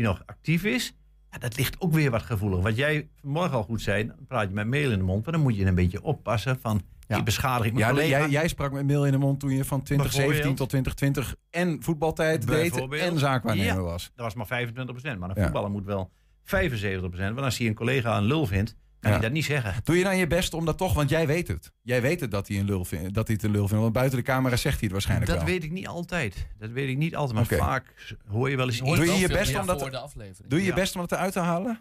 [0.00, 0.94] die nog actief is,
[1.30, 2.60] ja, dat ligt ook weer wat gevoelig.
[2.60, 5.24] Wat jij vanmorgen al goed zei, dan praat je met mail in de mond.
[5.24, 7.14] Maar dan moet je een beetje oppassen van, Ja.
[7.14, 8.18] die beschadig ik mijn Ja, collega.
[8.18, 10.56] jij, jij sprak met mail in de mond toen je van 2017 Bijvoorbeeld.
[10.56, 13.80] tot 2020 en voetbaltijd deed en zaakwaarnemer Ja.
[13.80, 14.10] was.
[14.14, 15.18] Dat was maar 25%.
[15.18, 16.10] Maar een voetballer moet wel
[16.42, 17.34] 75%.
[17.34, 19.16] Want als hij een collega een lul vindt, kan Ja.
[19.16, 19.74] hij dat niet zeggen.
[19.84, 21.72] Doe je dan je best om dat toch, want jij weet het.
[21.82, 23.82] Jij weet het dat hij een lul vindt, dat hij het een lul vindt.
[23.82, 25.46] Want buiten de camera zegt hij het waarschijnlijk Dat wel.
[25.46, 26.46] weet ik niet altijd.
[26.58, 27.48] Dat weet ik niet altijd.
[27.50, 29.80] Maar vaak hoor je wel eens Je hoort Doe je je best meer om dat-
[29.80, 30.48] voor de aflevering.
[30.50, 30.76] Doe je je Ja.
[30.76, 31.80] best om het eruit te halen?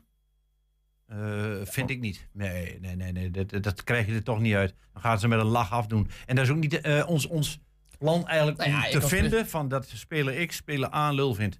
[1.08, 1.18] Eh,
[1.64, 2.28] vind ik niet.
[2.34, 4.74] Nee, nee, nee, nee dat, dat- dat krijg je er toch niet uit.
[4.94, 6.10] Dan gaan ze met een lach afdoen.
[6.26, 7.60] En dat is ook niet eh, ons, ons
[7.98, 11.34] plan eigenlijk Nou ja, om te vinden van dat speler X speler A een lul
[11.34, 11.60] vindt.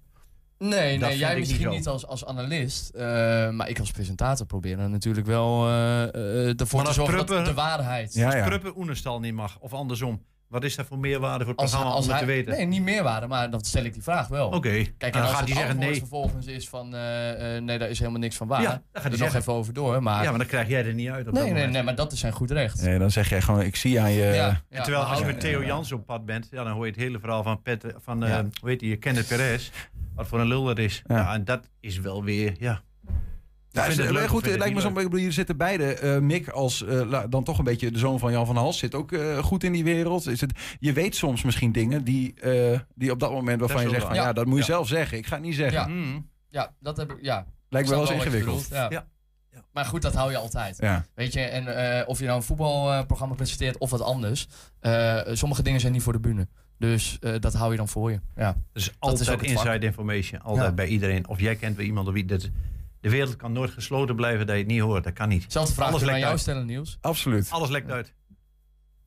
[0.64, 2.88] Nee, Dat nee jij niet misschien niet, als, als analist.
[2.88, 7.44] eh, maar ik als presentator probeer dan natuurlijk wel eh, eh, ervoor te zorgen dat
[7.44, 8.14] de waarheid...
[8.14, 8.44] Ja, Als ja.
[8.46, 10.22] Pruppen Oenestal niet mag, of andersom.
[10.48, 12.52] Wat is dat voor meerwaarde voor het Als, programma als om hij, te weten?
[12.52, 14.46] Nee, niet meerwaarde, maar dan stel ik die vraag wel.
[14.48, 15.94] Oké, Kijk, en en dan als gaat hij zeggen nee.
[15.96, 16.94] vervolgens is van...
[16.94, 18.62] eh, eh, nee, daar is helemaal niks van waar.
[18.62, 19.40] Ja, dan gaat er hij nog zeggen.
[19.40, 20.22] even over door, maar...
[20.22, 22.12] Ja, maar dan krijg jij er niet uit op dat nee, nee, nee, maar dat
[22.12, 22.82] is zijn goed recht.
[22.82, 24.24] Nee, dan zeg jij gewoon, ik zie aan je...
[24.24, 25.66] Ja, ja, En terwijl als je met Theo ja.
[25.66, 28.38] Jans op pad bent, ja, dan hoor je het hele verhaal van, Pet, van eh,
[28.60, 29.70] hoe heet die, Kenneth Perez.
[30.20, 31.02] Wat voor een lul dat is.
[31.06, 31.16] Ja.
[31.16, 31.34] Ja.
[31.34, 32.80] en dat is wel weer, ja.
[33.72, 34.88] Ja, het leuk, goed, het lijkt me het zo.
[34.88, 35.94] niet Ik bedoel, Hier zitten beide.
[35.94, 38.94] eh, Mick als eh, dan toch een beetje de zoon van Jan van Hals zit
[38.94, 40.26] ook eh, goed in die wereld.
[40.26, 43.86] Is het, je weet soms misschien dingen die, eh, die op dat moment waarvan Dat
[43.86, 44.66] je zegt van ja, dat moet je Ja.
[44.66, 45.18] zelf zeggen.
[45.18, 45.80] Ik ga het niet zeggen.
[45.80, 45.86] Ja.
[45.86, 46.30] Mm.
[46.48, 47.18] Ja, dat heb ik...
[47.22, 48.68] Ja, Lijkt me wel eens ingewikkeld.
[48.70, 48.86] Ja.
[48.90, 49.06] Ja.
[49.52, 49.64] Ja.
[49.72, 50.76] Maar goed, dat hou je altijd.
[50.80, 51.04] Ja.
[51.14, 51.66] Weet je, en
[52.00, 54.48] eh, of je nou een voetbalprogramma presenteert of wat anders.
[54.80, 56.48] eh, sommige dingen zijn niet voor de bühne.
[56.80, 58.20] Dus eh, dat hou je dan voor je.
[58.36, 58.56] Ja.
[58.72, 59.64] Dus is altijd ook het vak.
[59.66, 60.40] inside information.
[60.42, 60.72] Altijd Ja.
[60.72, 61.28] bij iedereen.
[61.28, 62.24] Of jij kent weer iemand of wie.
[62.24, 62.48] Dat,
[63.00, 65.04] de wereld kan nooit gesloten blijven dat je het niet hoort.
[65.04, 65.44] Dat kan niet.
[65.48, 66.40] Zelfde vraag Alles aan jou uit.
[66.40, 66.98] stellen, Niels.
[67.00, 67.50] Absoluut.
[67.50, 68.14] Alles lekt uit.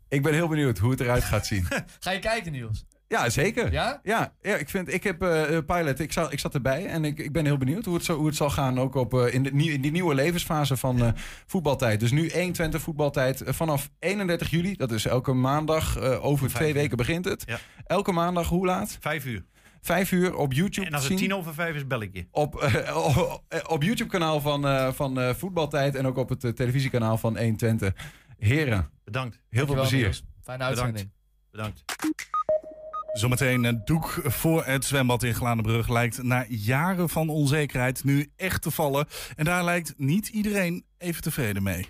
[0.08, 1.66] Ik ben heel benieuwd hoe het eruit gaat zien.
[2.00, 2.86] Ga je kijken, Niels?
[3.14, 3.72] Ja, zeker.
[3.72, 4.00] Ja?
[4.04, 7.06] Ja, ja ik, vind, ik heb eh, eh, Pilot, ik, zat, ik zat erbij en
[7.06, 8.80] ik, ik ben heel benieuwd hoe het, zo, hoe het zal gaan.
[8.80, 11.10] Ook op, eh, in, de, nieuw- in die nieuwe levensfase van eh,
[11.46, 12.00] voetbaltijd.
[12.00, 14.76] Dus nu 21 voetbaltijd vanaf 31 juli.
[14.76, 16.74] Dat is elke maandag, eh, over Vijf twee uur.
[16.76, 17.44] weken begint het.
[17.46, 17.60] Ja.
[17.86, 18.98] Elke maandag, hoe laat?
[19.00, 19.46] Vijf uur.
[19.82, 21.22] Vijf uur op YouTube En als het zien.
[21.22, 22.28] tien over vijf is, bel ik je.
[22.32, 22.56] Op,
[23.68, 27.94] op YouTube-kanaal van, eh, van eh, Voetbaltijd en ook op het televisiekanaal van 120.
[28.38, 29.40] Heren, Bedankt.
[29.50, 30.22] heel veel plezier.
[30.44, 31.12] Fijne uitzending.
[31.52, 31.84] Bedankt.
[33.14, 38.62] Zometeen een doek voor het zwembad in Glanenbrug lijkt na jaren van onzekerheid nu echt
[38.62, 39.08] te vallen.
[39.36, 41.88] En daar lijkt niet iedereen even tevreden mee.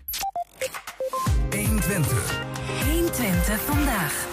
[1.55, 2.41] 120.
[2.85, 4.31] 120 vandaag.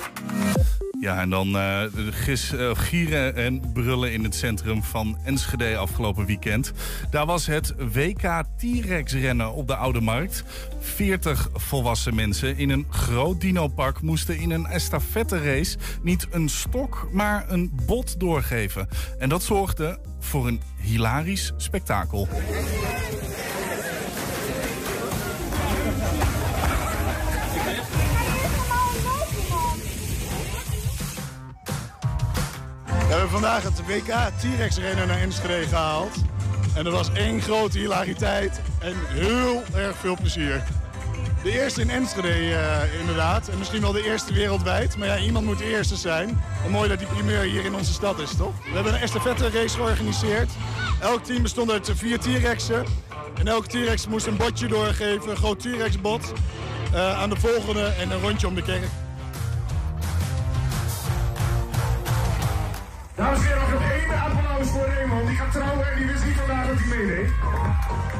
[1.00, 6.26] Ja, en dan uh, gis, uh, gieren en brullen in het centrum van Enschede afgelopen
[6.26, 6.72] weekend.
[7.10, 10.44] Daar was het WK T-Rex rennen op de Oude Markt.
[10.80, 17.08] 40 volwassen mensen in een groot dinopark moesten in een estafette race niet een stok,
[17.12, 18.88] maar een bot doorgeven.
[19.18, 22.28] En dat zorgde voor een hilarisch spektakel.
[33.11, 36.14] We hebben vandaag het WK T-Rex rennen naar Enschede gehaald.
[36.75, 40.62] En er was één grote hilariteit en heel erg veel plezier.
[41.42, 43.49] De eerste in Enschede uh, inderdaad.
[43.49, 44.96] En misschien wel de eerste wereldwijd.
[44.96, 46.42] Maar ja, iemand moet de eerste zijn.
[46.64, 48.55] En mooi dat die primeur hier in onze stad is, toch?
[48.64, 50.51] We hebben een estafette race georganiseerd.
[51.01, 52.85] Elk team bestond uit vier T-Rexen.
[53.35, 56.33] En elke T-Rex moest een botje doorgeven, een groot T-Rex bot.
[56.94, 58.88] Uh, aan de volgende en een rondje om de kerk.
[63.20, 65.26] Dames en heren, nog één applaus voor Raymond.
[65.26, 67.33] Die gaat trouwen en die wist niet vandaag dat hij meeneemt.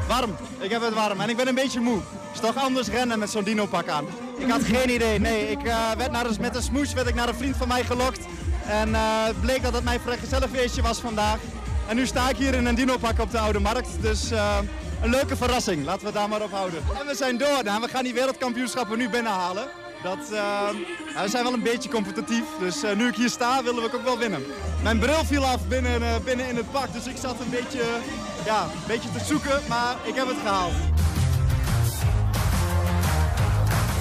[0.07, 1.95] Warm, ik heb het warm en ik ben een beetje moe.
[1.97, 4.05] Het is toch anders rennen met zo'n dino-pak aan.
[4.37, 5.49] Ik had geen idee, nee.
[5.49, 8.19] Ik uh, werd naar met een smoes werd ik naar een vriend van mij gelokt.
[8.67, 8.93] En
[9.25, 11.37] het bleek dat het mijn gezellig feestje was vandaag.
[11.87, 13.89] En nu sta ik hier in een dino-pak op de Oude Markt.
[14.01, 14.57] Dus uh,
[15.01, 16.83] een leuke verrassing, laten we daar maar op houden.
[16.99, 19.67] En we zijn door, nou, we gaan die wereldkampioenschappen nu binnenhalen.
[20.03, 20.69] Dat, uh,
[21.21, 24.03] we zijn wel een beetje competitief, dus uh, nu ik hier sta willen we ook
[24.03, 24.43] wel winnen.
[24.83, 27.81] Mijn bril viel af binnen, uh, binnen in het pak, dus ik zat een beetje,
[28.45, 30.73] ja, beetje te zoeken, maar ik heb het gehaald.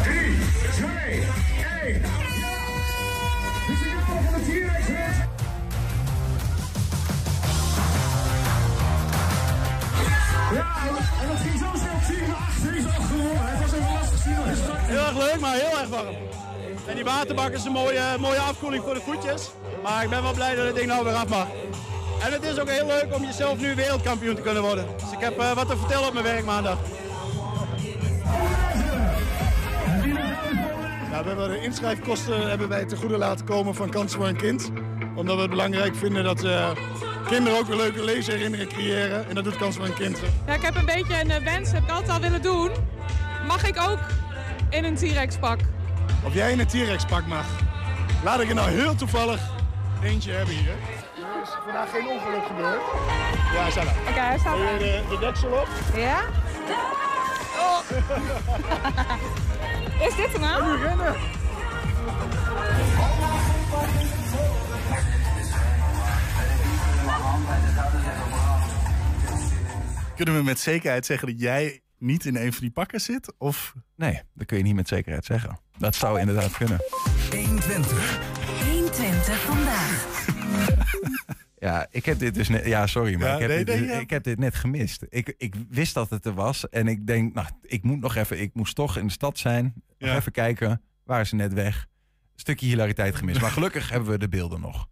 [0.03, 0.39] 3,
[0.73, 0.89] 2,
[1.85, 2.03] 1.
[3.67, 4.87] De finale van de T-Rex
[10.53, 10.77] Ja,
[11.21, 11.60] en dat ging
[14.59, 16.15] Heel erg leuk, maar heel erg warm.
[16.87, 19.51] En die waterbak is een mooie, mooie afkoeling voor de voetjes.
[19.83, 21.47] Maar ik ben wel blij dat het ding nou weer af mag.
[22.25, 24.87] En het is ook heel leuk om jezelf nu wereldkampioen te kunnen worden.
[24.99, 26.79] Dus ik heb uh, wat te vertellen op mijn werk maandag.
[31.11, 34.37] Nou, we hebben de inschrijfkosten hebben wij te goede laten komen van Kans voor een
[34.37, 34.71] Kind.
[35.15, 36.71] Omdat we het belangrijk vinden dat uh,
[37.27, 39.29] kinderen ook een leuke leesherinneringen creëren.
[39.29, 40.19] En dat doet Kans voor een Kind.
[40.47, 42.71] Ja, ik heb een beetje een wens, heb ik altijd al willen doen.
[43.47, 43.99] Mag ik ook
[44.71, 45.59] in een T-Rex pak?
[46.25, 47.47] Of jij in een T-Rex pak mag.
[48.25, 49.41] Laat ik er nou heel toevallig
[50.03, 50.71] eentje hebben hier.
[50.71, 52.81] Er is vandaag geen ongeluk gebeurd.
[53.53, 53.91] Ja, hij staat er.
[54.01, 54.79] Oké, okay, hij staat er.
[54.79, 55.69] De, de deksel op.
[55.97, 56.21] Ja?
[57.59, 57.81] Oh.
[60.07, 60.65] is dit er nou?
[60.65, 61.15] Nu rennen.
[70.17, 73.35] Kunnen we met zekerheid zeggen dat jij niet in een van die pakken zit?
[73.39, 73.75] Of?
[73.97, 75.59] Nee, dat kun je niet met zekerheid zeggen.
[75.79, 76.79] Dat zou inderdaad kunnen.
[77.31, 78.19] 120.
[78.65, 80.09] 120 vandaag.
[81.61, 82.67] Ja, ik heb dit dus net.
[82.67, 83.99] Ja, sorry, maar Ja, ik, heb nee, dit, nee, ja.
[83.99, 85.07] ik heb dit net gemist.
[85.09, 86.69] Ik, ik wist dat het er was.
[86.69, 88.41] En ik denk, nou, ik moet nog even.
[88.41, 89.75] Ik moest toch in de stad zijn.
[89.99, 90.83] Nog even kijken.
[91.05, 91.87] Waar is ze net weg?
[92.35, 93.41] Stukje hilariteit gemist.
[93.41, 94.89] Maar gelukkig hebben we de beelden nog.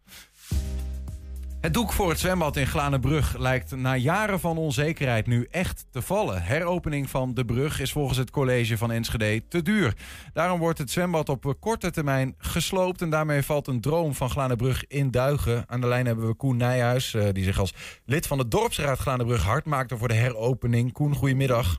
[1.61, 6.03] Het doek voor het zwembad in Glanenbrug lijkt na jaren van onzekerheid nu echt te
[6.03, 6.43] vallen.
[6.43, 9.95] Heropening van de brug is volgens het college van Enschede te duur.
[10.33, 13.03] Daarom wordt het zwembad op korte termijn gesloopt.
[13.03, 15.65] En daarmee valt een droom van Glanenbrug in duigen.
[15.69, 18.99] Aan de lijn hebben we Koen Nijhuis, eh, die zich als lid van de dorpsraad
[18.99, 20.93] Glanenbrug hard maakte voor de heropening.
[20.93, 21.79] Koen, goedemiddag.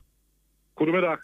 [0.74, 1.18] Goedemiddag.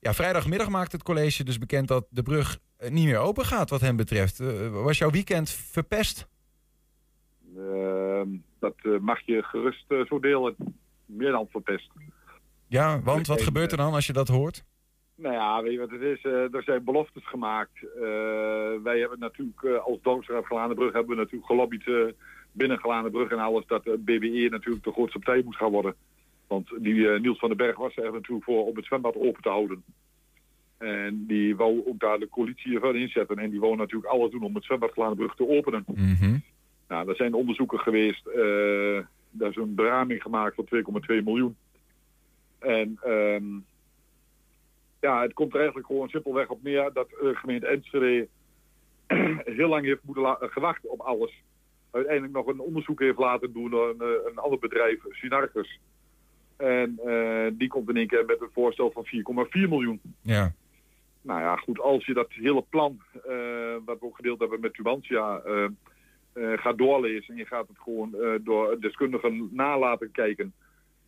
[0.00, 3.70] Ja, vrijdagmiddag maakt het college dus bekend dat de brug eh, niet meer open gaat
[3.70, 4.40] wat hem betreft.
[4.40, 6.28] Eh, was jouw weekend verpest?
[7.56, 10.54] Ehm, dat eh, mag je gerust eh, zo delen.
[11.06, 11.90] Meer dan verpest.
[12.66, 14.64] Ja, want wat gebeurt er dan als je dat hoort?
[15.14, 16.22] Nou ja, weet je wat het is?
[16.22, 17.72] Eh, er zijn beloftes gemaakt.
[17.82, 18.02] Eh,
[18.82, 21.94] wij hebben natuurlijk eh, als dorpsraad Glanenbrug hebben we natuurlijk gelobbyd eh,
[22.52, 25.94] binnen Glanenbrug en alles dat de BBE natuurlijk de grootste partij moet gaan worden.
[26.46, 29.42] Want die eh, Niels van den Berg was er natuurlijk voor om het zwembad open
[29.42, 29.84] te houden.
[30.78, 33.38] En die wou ook daar de coalitie van inzetten.
[33.38, 35.84] En die wou natuurlijk alles doen om het zwembad Glanenbrug te openen.
[36.88, 38.26] Nou, er zijn onderzoeken geweest.
[38.26, 38.98] eh
[39.38, 41.56] daar is een beraming gemaakt van 2,2 miljoen.
[42.58, 43.44] En ehm,
[45.00, 48.28] ja, het komt er eigenlijk gewoon simpelweg op neer dat de gemeente Enschede
[49.58, 51.42] heel lang heeft moeten la- gewacht op alles.
[51.90, 55.78] Uiteindelijk nog een onderzoek heeft laten doen door een, eh, een ander bedrijf, Synarchus.
[56.56, 60.00] En eh, die komt in één keer met een voorstel van 4,4 miljoen.
[60.22, 60.52] Ja.
[61.22, 64.74] Nou ja, goed, als je dat hele plan, eh, wat we ook gedeeld hebben met
[64.74, 65.70] Tubantia, eh, eh,
[66.36, 70.52] gaat doorlezen en je gaat het gewoon eh, door deskundigen na laten kijken,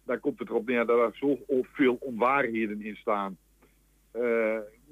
[0.05, 3.37] dan komt het erop neer dat er zoveel onwaarheden in staan.
[4.11, 4.23] Eh,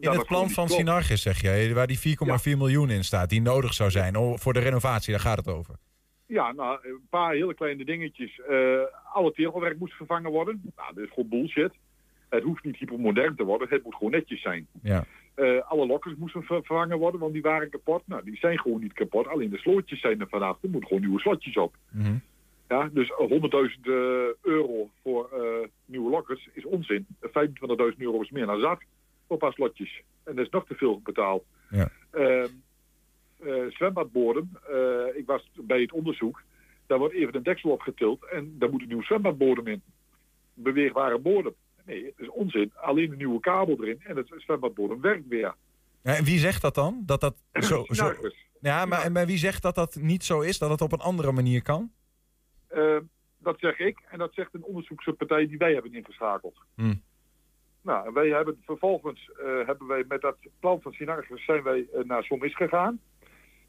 [0.00, 0.68] In het plan van.
[0.68, 4.52] Sinargis, zeg jij, waar die 4,4 miljoen in staat, die nodig zou zijn oh, voor
[4.52, 5.74] de renovatie, daar gaat het over.
[6.26, 8.40] Ja, nou, een paar hele kleine dingetjes.
[8.40, 8.80] Eh,
[9.12, 10.72] alle tegelwerk moest vervangen worden.
[10.76, 11.72] Nou, dat is gewoon bullshit.
[12.28, 14.66] Het hoeft niet hypermodern te worden, het moet gewoon netjes zijn.
[14.82, 15.04] Ja.
[15.36, 18.02] Eh, alle lokkers moesten ver- vervangen worden, want die waren kapot.
[18.06, 19.26] Nou, die zijn gewoon niet kapot.
[19.26, 20.62] Alleen de slootjes zijn er vanaf.
[20.62, 21.74] Er moeten gewoon nieuwe slotjes op.
[22.68, 23.92] Ja, dus eh, 100.000 eh,
[24.42, 27.06] euro voor eh, nieuwe lokkers is onzin.
[27.20, 27.30] 25.000
[27.98, 28.78] euro is meer dan zat
[29.26, 30.02] voor een paar slotjes.
[30.24, 31.44] En dat is nog te veel betaald.
[31.70, 31.90] Ja.
[32.10, 32.46] Ehm,
[33.42, 36.42] eh, zwembadbodem, eh, ik was bij het onderzoek.
[36.86, 39.82] Daar wordt even een deksel opgetild en daar moet een nieuwe zwembadbodem in.
[40.54, 41.54] Beweegbare bodem.
[41.86, 42.72] Nee, dat is onzin.
[42.74, 45.54] Alleen een nieuwe kabel erin en het zwembadbodem werkt weer.
[46.02, 47.02] En wie zegt dat dan?
[47.06, 47.36] Dat dat
[47.70, 48.14] zo, zo...
[48.60, 51.32] Ja, maar, en wie zegt dat dat niet zo is, dat het op een andere
[51.32, 51.92] manier kan?
[52.68, 52.96] Eh,
[53.38, 56.56] dat zeg ik en dat zegt een onderzoekspartij die wij hebben ingeschakeld.
[56.74, 56.94] Hm.
[57.82, 61.86] Nou, en wij hebben vervolgens eh, hebben wij met dat plan van Sinargus zijn wij
[61.94, 63.00] eh, naar Somis gegaan.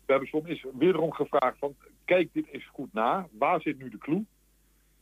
[0.05, 1.75] We hebben Somis wederom gevraagd van
[2.05, 3.27] kijk dit eens goed na.
[3.31, 4.25] Waar zit nu de clue?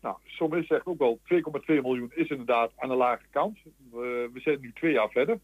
[0.05, 3.57] Nou, Somis zegt ook wel 2,2 miljoen is inderdaad aan de lage kant.
[3.91, 5.39] We- we zijn nu twee jaar verder.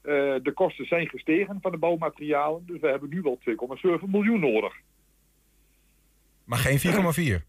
[0.00, 2.66] Eh, de kosten zijn gestegen van de bouwmaterialen.
[2.66, 4.74] Dus we hebben nu wel 2,7 miljoen nodig.
[6.44, 7.44] Maar geen 4,4.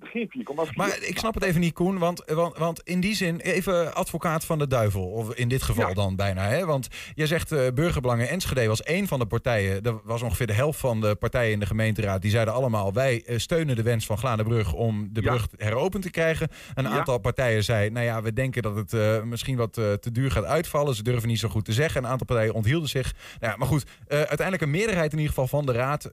[0.00, 0.30] Geen
[0.70, 0.74] 4,4.
[0.74, 1.98] Maar ik snap het even niet, Koen.
[1.98, 5.02] Want, want, want in die zin, even advocaat van de duivel.
[5.10, 6.48] Of in dit geval dan bijna.
[6.48, 6.64] Hè?
[6.66, 9.82] Want jij zegt uh, Burgerbelangen Enschede was één van de partijen.
[9.82, 12.22] Dat was ongeveer de helft van de partijen in de gemeenteraad.
[12.22, 15.28] Die zeiden allemaal, wij uh, steunen de wens van Glanenbrug om de Ja.
[15.30, 16.48] brug heropend te krijgen.
[16.74, 16.90] Een Ja.
[16.90, 20.30] aantal partijen zei, nou ja, we denken dat het uh, misschien wat uh, te duur
[20.30, 20.94] gaat uitvallen.
[20.94, 22.04] Ze durven niet zo goed te zeggen.
[22.04, 23.14] Een aantal partijen onthielden zich.
[23.40, 26.10] Nou ja, maar goed, uiteindelijk een meerderheid in ieder geval van de raad...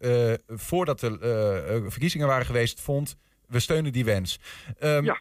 [0.48, 3.16] Voordat de verkiezingen waren geweest, vond
[3.48, 4.40] we steunen die wens.
[4.84, 5.20] Um, ja.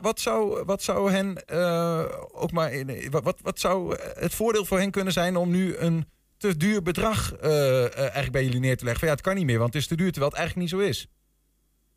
[0.00, 4.78] wat, zou, wat zou hen uh, ook maar in, wat, wat zou het voordeel voor
[4.78, 6.04] hen kunnen zijn om nu een
[6.36, 9.00] te duur bedrag uh, eigenlijk bij jullie neer te leggen?
[9.00, 10.80] Van, ja, het kan niet meer, want het is te duur, terwijl het eigenlijk niet
[10.80, 11.08] zo is.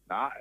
[0.08, 0.32] Nou,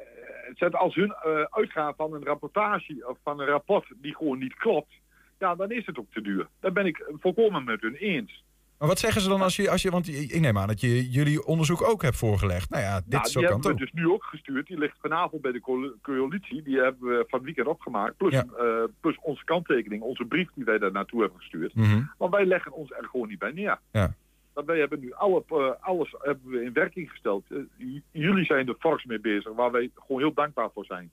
[0.71, 1.15] als hun
[1.51, 4.93] uitgaan van een rapportage of van een rapport die gewoon niet klopt,
[5.39, 6.49] ja, dan is het ook te duur.
[6.61, 8.45] Daar ben ik volkomen met hun eens.
[8.79, 11.11] Maar wat zeggen ze dan als je, als je want ik neem aan dat je
[11.11, 12.71] jullie onderzoek ook hebt voorgelegd.
[12.71, 14.67] Nou ja, dit nou, zo die hebben we dus nu ook gestuurd.
[14.67, 16.63] Die ligt vanavond bij de coalitie.
[16.63, 18.17] Die hebben we van weekend opgemaakt.
[18.17, 18.45] Plus, Ja.
[18.61, 21.75] uh, plus onze kanttekening, onze brief die wij daar naartoe hebben gestuurd.
[21.75, 22.03] Mhm.
[22.19, 23.79] Want wij leggen ons er gewoon niet bij neer.
[23.93, 24.15] Ja.
[24.53, 27.45] Want wij hebben nu alle, uh, alles hebben we in werking gesteld.
[27.49, 31.11] Uh, jullie zijn er fors mee bezig, waar wij gewoon heel dankbaar voor zijn.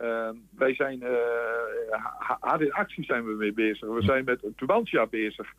[0.00, 1.02] Uh, wij zijn
[2.40, 3.88] hard in actie zijn we mee bezig.
[3.88, 5.52] We zijn met Tubantia bezig.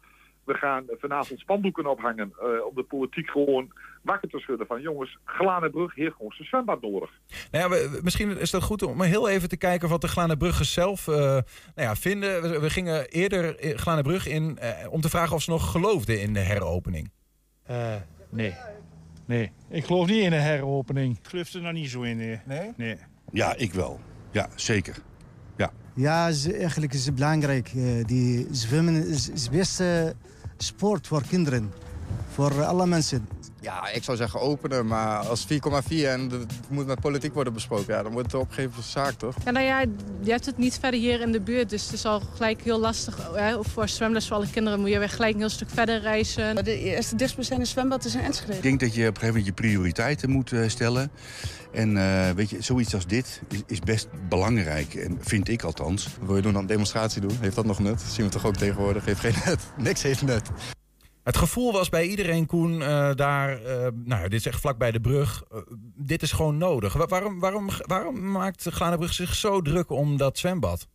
[0.43, 5.17] We gaan vanavond spandoeken ophangen uh, om de politiek gewoon wakker te schudden van jongens,
[5.25, 7.11] Glanenbrug heeft gewoon zijn zwembad nodig.
[7.51, 10.73] Nou ja, we, misschien is het goed om heel even te kijken wat de Glanenbruggers
[10.73, 11.43] zelf uh, nou
[11.75, 12.41] ja, vinden.
[12.41, 16.33] We, we, gingen eerder Glanenbrug in uh, om te vragen of ze nog geloofden in
[16.33, 17.11] de heropening.
[17.71, 17.95] Uh,
[18.29, 18.55] nee.
[19.25, 21.17] Nee, ik geloof niet in een heropening.
[21.17, 22.17] Ik geloof er nog niet zo in.
[22.17, 22.39] Nee?
[22.45, 22.73] Nee.
[22.77, 22.97] nee.
[23.31, 23.99] Ja, ik wel.
[24.31, 24.95] Ja, zeker.
[25.57, 27.73] Ja, ja ze, eigenlijk is het belangrijk.
[27.75, 30.15] Uh, die zwemmen is het beste
[30.63, 31.73] sport voor kinderen.
[32.33, 33.27] Voor alle mensen.
[33.63, 35.57] Ja, ik zou zeggen openen, maar als 4,4
[35.89, 38.91] en het moet met politiek worden besproken, ja, dan wordt het op een gegeven moment
[38.91, 39.35] zaak, toch?
[39.45, 39.79] Ja, nou ja,
[40.21, 42.79] je hebt het niet verder hier in de buurt, dus het is al gelijk heel
[42.79, 43.29] lastig.
[43.33, 43.63] Hè?
[43.63, 46.63] Voor zwemles voor alle kinderen moet je weer gelijk een heel stuk verder reizen.
[46.63, 48.53] De eerste dichtstbijzijnde zwembad is in Enschede.
[48.53, 51.11] Ik denk dat je op een gegeven moment je prioriteiten moet uh, stellen.
[51.73, 56.17] En uh, weet je, zoiets als dit is, is, best belangrijk, en vind ik althans.
[56.21, 57.37] Wil je doen dan een demonstratie doen?
[57.39, 57.91] Heeft dat nog nut?
[57.91, 59.05] Dat zien we toch ook tegenwoordig.
[59.05, 59.73] Heeft geen nut.
[59.87, 60.51] Niks heeft nut.
[61.23, 64.91] Het gevoel was bij iedereen, Koen, uh, daar, uh, nou, dit is echt vlak bij
[64.91, 65.43] de brug.
[65.53, 65.59] Uh,
[65.95, 66.93] dit is gewoon nodig.
[66.93, 70.87] Wa waarom, waarom, waarom maakt Glanenbrug zich zo druk om dat zwembad?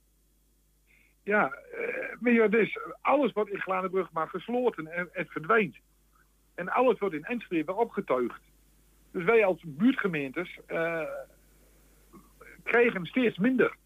[1.23, 1.53] Ja,
[2.21, 5.77] weet je, dus alles wordt in Glanenbrug maar gesloten en het verdwijnt.
[6.55, 8.41] En alles wordt in Enschede weer opgetuigd.
[9.19, 10.59] Dus wij als buurtgemeentes
[12.63, 13.77] krijgen steeds minder.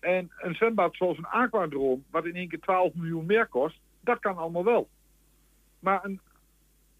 [0.00, 4.18] En een zwembad zoals een Aquadroom, wat in één keer 12 miljoen meer kost, dat
[4.18, 4.88] kan allemaal wel.
[5.78, 6.20] Maar een,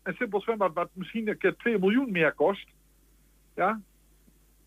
[0.02, 2.68] een simpel zwembad wat misschien een keer 2 miljoen meer kost,
[3.54, 3.80] ja,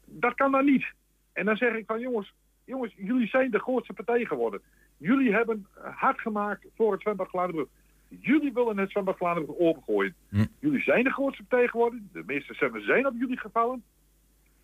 [0.05, 0.85] dat kan dan niet.
[1.33, 2.33] En dan zeg ik van jongens,
[2.65, 4.61] jongens, jullie zijn de grootste partij geworden.
[4.97, 7.67] Jullie hebben hard gemaakt voor het zwembad Gladenbrug.
[8.07, 10.15] Jullie willen het zwembad Gladenbrug opengooien.
[10.29, 10.45] Hm.
[10.59, 12.09] Jullie zijn de grootste geworden.
[12.13, 13.83] De meeste zwemmers zijn op jullie gevallen.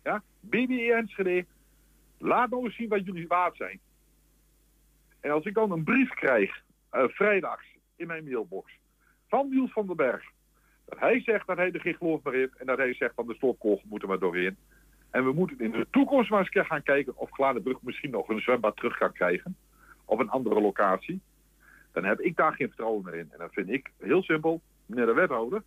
[0.02, 1.44] Ja, BBE Enschede,
[2.18, 3.80] laat nou eens zien wat jullie waard zijn.
[5.20, 8.72] En als ik dan een brief krijg, uh, vrijdags, in mijn mailbox,
[9.28, 10.24] van Niels van den Berg.
[10.84, 13.26] Dat hij zegt dat hij er geen geloof meer heeft en dat hij zegt van
[13.26, 14.56] de stopkogel moeten maar doorheen.
[15.10, 18.40] En we moeten in de toekomst maar eens gaan kijken of Gladenbrug misschien nog een
[18.40, 19.56] zwembad terug kan krijgen.
[20.04, 21.20] Op een andere locatie.
[21.92, 23.28] Dan heb ik daar geen vertrouwen meer in.
[23.32, 24.60] En dat vind ik heel simpel.
[24.86, 25.62] Meneer de wethouder,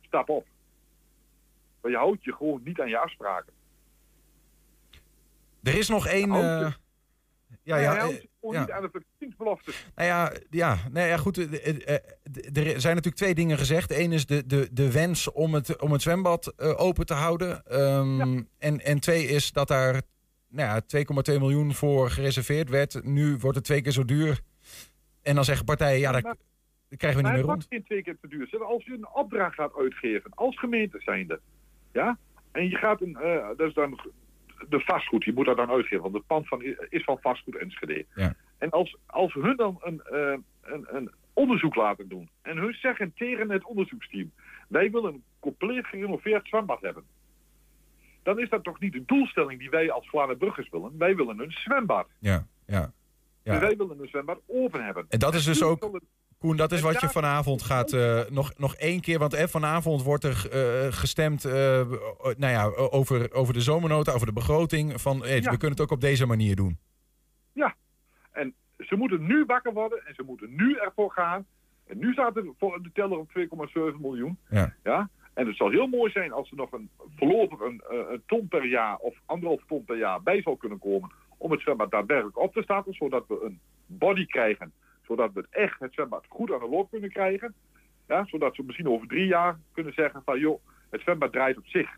[0.00, 0.46] stap op.
[1.80, 3.52] Want je houdt je gewoon niet aan je afspraken.
[5.62, 6.30] Er is nog één...
[6.30, 6.72] eh,
[7.62, 8.60] ja, Hij ja, houdt eh, gewoon ja.
[8.60, 9.04] niet aan de.
[9.94, 11.38] Nou ja, ja, nee, ja goed.
[11.38, 13.90] eh, Er zijn natuurlijk twee dingen gezegd.
[13.90, 17.64] Eén is de, de, de wens om het, om het zwembad open te houden.
[17.66, 20.02] Ehm, en, en twee is dat daar
[20.48, 23.04] nou ja, 2,2 miljoen voor gereserveerd werd.
[23.04, 24.40] Nu wordt het twee keer zo duur.
[25.28, 26.36] En dan zeggen partijen, ja, dat, maar-
[26.96, 27.68] krijgen we niet meer het rond.
[27.68, 28.64] wordt geen twee keer te duur.
[28.64, 31.40] Als je een opdracht gaat uitgeven, als gemeente zijnde,
[31.92, 32.18] ja,
[32.52, 34.00] en je gaat een, eh, dat is dan
[34.68, 38.06] de vastgoed, je moet dat dan uitgeven, want het pand van, is van vastgoed Enschede.
[38.14, 38.34] Ja.
[38.58, 43.12] En als, als hun dan een, eh, een, een onderzoek laten doen, en hun zeggen
[43.14, 44.32] tegen het onderzoeksteam,
[44.68, 47.04] wij willen een compleet gerenoveerd zwembad hebben.
[48.22, 50.98] Dan is dat toch niet de doelstelling die wij als Vlaanderen willen.
[50.98, 52.08] Wij willen een zwembad.
[52.18, 52.92] Ja, ja.
[53.52, 53.60] Ja.
[53.60, 55.06] Wij willen een zwembad open hebben.
[55.08, 56.00] En dat is dus ook,
[56.38, 59.18] Koen, dat is wat je vanavond gaat eh, nog, nog één keer.
[59.18, 61.52] Want eh, vanavond wordt er eh, gestemd eh,
[62.36, 65.00] nou ja, over, over de zomernota, over de begroting.
[65.00, 65.40] Van, Ja.
[65.40, 66.78] We kunnen het ook op deze manier doen.
[67.52, 67.74] Ja,
[68.32, 71.46] en ze moeten nu wakker worden en ze moeten nu ervoor gaan.
[71.86, 74.38] En nu staat voor de teller op 2,7 miljoen.
[74.50, 74.74] Ja.
[74.82, 75.08] Ja?
[75.34, 78.66] En het zal heel mooi zijn als er nog een voorlopig een, een ton per
[78.66, 81.10] jaar of anderhalf ton per jaar bij zal kunnen komen.
[81.38, 84.72] Om het zwembad daadwerkelijk op te starten, zodat we een body krijgen.
[85.02, 87.54] Zodat we het echt het zwembad goed aan de loop kunnen krijgen.
[88.08, 91.66] Ja, zodat ze misschien over drie jaar kunnen zeggen van joh, het zwembad draait op
[91.66, 91.96] zich.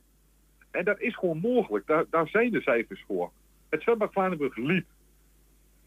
[0.70, 1.86] En dat is gewoon mogelijk.
[1.86, 3.30] Daar, daar zijn de cijfers voor.
[3.68, 4.86] Het zwembad Vlaandenburg liep.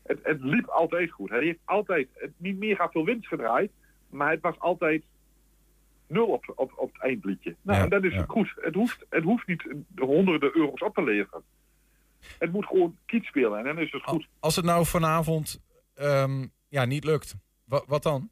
[0.04, 1.30] Het, het liep altijd goed.
[1.30, 3.72] Hij heeft altijd het niet meer gaat veel winst gedraaid.
[4.10, 5.04] Maar het was altijd
[6.08, 7.56] nul op, op, op het eindliedje.
[7.62, 8.26] Nou, Ja, en dat is ja.
[8.28, 8.54] goed.
[8.56, 11.44] Het hoeft, het hoeft niet de honderden euro's op te leveren.
[12.40, 14.28] Het moet gewoon kiet spelen en dan is het goed.
[14.40, 15.62] Als het nou vanavond
[15.94, 18.30] ehm, ja, niet lukt, wa- wat dan?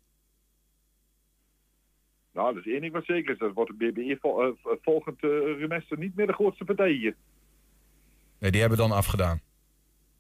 [2.34, 3.40] Nou, dat is één ding wat zeker is.
[3.40, 4.52] Dat wordt de BBE vol, eh,
[4.82, 7.16] volgend remester niet meer de grootste partij hier.
[8.40, 9.42] Nee, die hebben dan afgedaan.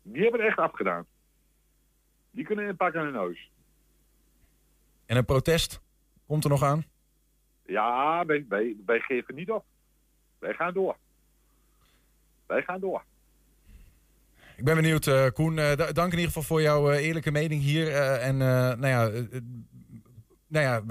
[0.01, 1.05] Die hebben het echt afgedaan.
[2.31, 3.51] Die kunnen inpakken in hun huis.
[5.05, 5.81] En een protest
[6.27, 6.83] komt er nog aan?
[7.65, 9.65] Ja, wij, wij, wij geven niet op.
[10.39, 10.97] Wij gaan door.
[12.45, 13.03] Wij gaan door.
[14.61, 15.57] Ik ben benieuwd, eh, Koen.
[15.59, 17.95] Eh, da- dank in ieder geval voor jouw eh, eerlijke mening hier.
[17.95, 19.09] en nou ja,
[20.47, 20.85] nou ja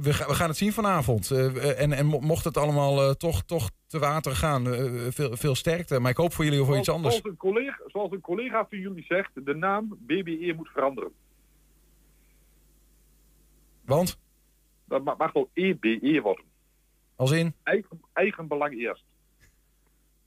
[0.00, 1.30] we, gaan- het zien vanavond.
[1.30, 4.64] En, en mo- mocht het allemaal toch, toch te water gaan,
[5.12, 6.00] veel, veel sterkte.
[6.00, 7.14] Maar ik hoop voor jullie of voor iets anders.
[7.14, 11.10] Zoals een, collega, zoals een collega van jullie zegt, de naam BBE moet veranderen.
[13.84, 14.18] Want?
[14.84, 16.44] Dat ma- mag wel EBE worden.
[17.16, 17.54] Als in?
[17.62, 19.04] Eigen, eigen belang eerst.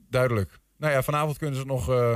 [0.10, 0.60] Duidelijk.
[0.78, 2.15] Nou ja, vanavond kunnen ze nog eh,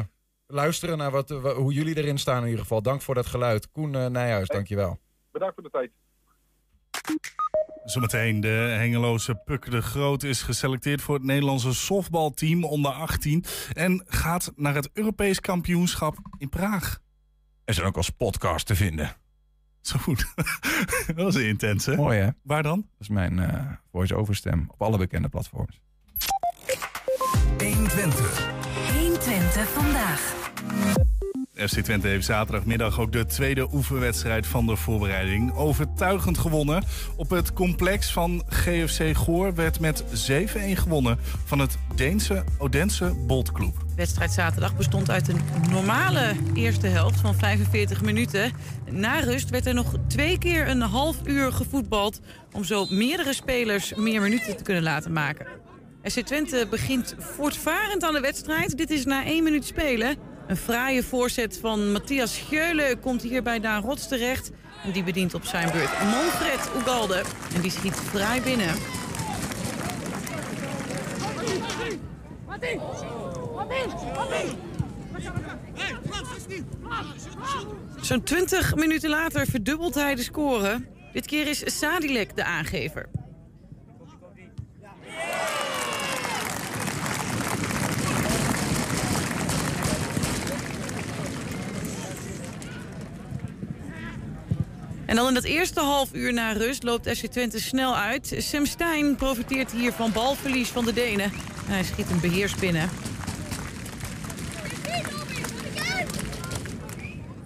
[0.51, 2.81] luisteren naar wat, wa- hoe jullie erin staan in ieder geval.
[2.81, 3.71] Dank voor dat geluid.
[3.71, 4.99] Koen eh, Nijhuis, dankjewel.
[5.31, 5.91] Bedankt voor de tijd.
[7.83, 14.03] Zometeen de Hengeloze Puk de Groot is geselecteerd voor het Nederlandse softbalteam onder 18 en
[14.07, 16.99] gaat naar het Europees kampioenschap in Praag.
[17.65, 19.15] Er zijn ook als podcast te vinden.
[19.81, 20.25] Zo goed.
[21.07, 21.95] dat was intens, hè?
[21.95, 22.29] Mooi hè?
[22.43, 22.77] Waar dan?
[22.79, 25.81] Dat is mijn eh, voice-over stem op alle bekende platforms.
[27.57, 28.49] 120.
[28.99, 30.40] 120 vandaag.
[31.67, 36.83] FC Twente heeft zaterdagmiddag ook de tweede oefenwedstrijd van de voorbereiding overtuigend gewonnen.
[37.15, 40.05] Op het complex van GFC Goor werd met 7-1
[40.73, 43.73] gewonnen van het Deense Odense Boltclub.
[43.73, 48.51] De wedstrijd zaterdag bestond uit een normale eerste helft van 45 minuten.
[48.89, 52.19] Na rust werd er nog twee keer een half uur gevoetbald...
[52.51, 55.47] om zo meerdere spelers meer minuten te kunnen laten maken.
[56.03, 58.77] SC Twente begint voortvarend aan de wedstrijd.
[58.77, 60.30] Dit is na één minuut spelen.
[60.47, 64.51] Een fraaie voorzet van Matthias Scheulen komt hier bij Daan Rots terecht.
[64.83, 67.23] En die bedient op zijn beurt Manfred Ugalde.
[67.55, 68.75] En die schiet fraai binnen.
[78.01, 80.85] Zo'n 20 minuten later verdubbelt hij de score.
[81.13, 83.09] Dit keer is Sadilek de aangever.
[95.11, 98.35] En dan in dat eerste half uur na rust loopt SC Twente snel uit.
[98.37, 101.31] Sam Stein profiteert hier van balverlies van de Denen.
[101.67, 102.89] En hij schiet een beheers binnen.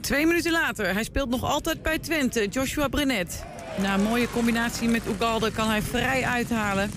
[0.01, 3.43] Twee minuten later, hij speelt nog altijd bij Twente, Joshua Brenet.
[3.81, 6.91] Na een mooie combinatie met Ugalde kan hij vrij uithalen.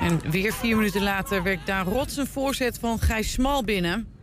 [0.00, 4.18] En weer vier minuten later werkt daar rots een voorzet van Gijs Smal binnen.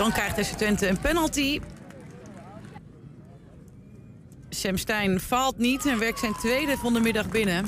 [0.00, 1.60] Dan krijgt FC Twente een penalty.
[4.48, 7.66] Sam Stein faalt niet en werkt zijn tweede van de middag binnen.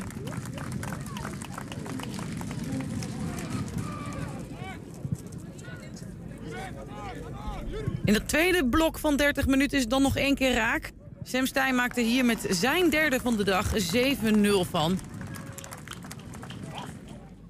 [8.04, 10.92] In het tweede blok van 30 minuten is dan nog één keer raak.
[11.22, 14.98] Sam Stein maakte hier met zijn derde van de dag 7-0 van.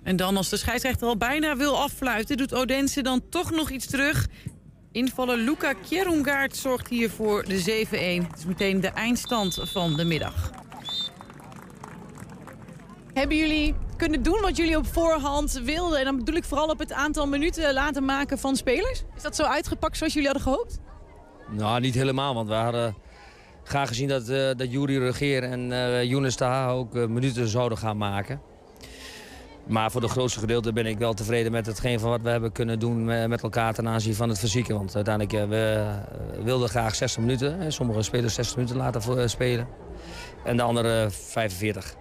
[0.03, 2.37] En dan als de scheidsrechter al bijna wil affluiten...
[2.37, 4.27] doet Odense dan toch nog iets terug.
[4.93, 7.87] Invaller Luca Kjerungaard zorgt hier voor de
[8.25, 8.29] 7-1.
[8.29, 10.51] Het is meteen de eindstand van de middag.
[13.13, 15.99] Hebben jullie kunnen doen wat jullie op voorhand wilden?
[15.99, 19.05] En dan bedoel ik vooral op het aantal minuten laten maken van spelers.
[19.17, 20.79] Is dat zo uitgepakt zoals jullie hadden gehoopt?
[21.51, 22.97] Nou, niet helemaal, want we hadden
[23.65, 27.79] graag gezien dat, eh dat Jury Regeer en eh Younes Taha ook eh, minuten zouden
[27.79, 28.41] gaan maken.
[29.67, 32.53] Maar voor de grootste gedeelte ben ik wel tevreden met hetgeen van wat we hebben
[32.53, 34.75] kunnen doen eh, met elkaar ten aanzien van het fysieke.
[34.75, 35.87] Want uiteindelijk eh, we
[36.37, 37.73] eh, wilden graag 60 minuten.
[37.73, 39.67] Sommige spelers 60 minuten laten voor- spelen.
[40.45, 41.95] En de andere 45.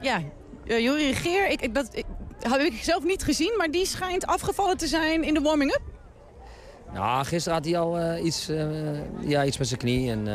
[0.00, 0.20] Ja,
[0.64, 2.04] Jurie Regeer, ik, ik, dat ik,
[2.40, 5.82] heb ik zelf niet gezien, maar die schijnt afgevallen te zijn in de warming-up.
[6.92, 8.50] Nou, gisteren had hij al iets,
[9.20, 10.10] ja, iets met zijn knie.
[10.10, 10.26] En,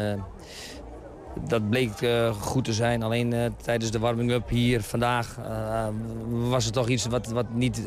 [1.47, 3.03] dat bleek eh, goed te zijn.
[3.03, 5.87] Alleen eh, tijdens de warming-up hier vandaag eh,
[6.27, 7.83] was het toch iets wat, wat niet...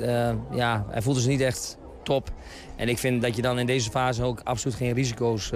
[0.51, 2.31] ja, hij voelde zich niet echt top.
[2.77, 5.53] En ik vind dat je dan in deze fase ook absoluut geen risico's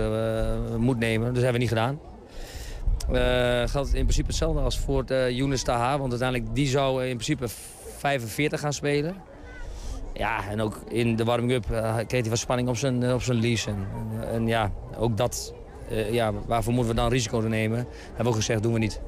[0.79, 1.27] moet nemen.
[1.27, 1.99] Dat hebben we niet gedaan.
[3.69, 5.99] Geldt in principe hetzelfde als voor uh, Younes Taha.
[5.99, 7.49] Want uiteindelijk die zou in principe
[7.97, 9.17] 45 gaan spelen.
[10.13, 11.67] Ja, en ook in de warming-up
[12.07, 13.71] kreeg hij wat spanning op zijn, op zijn lease.
[13.71, 13.87] En,
[14.33, 15.55] en ja, ook dat,
[15.91, 17.79] eh, ja, waarvoor moeten we dan risico nemen?
[18.07, 19.01] Hebben we ook gezegd, doen we niet.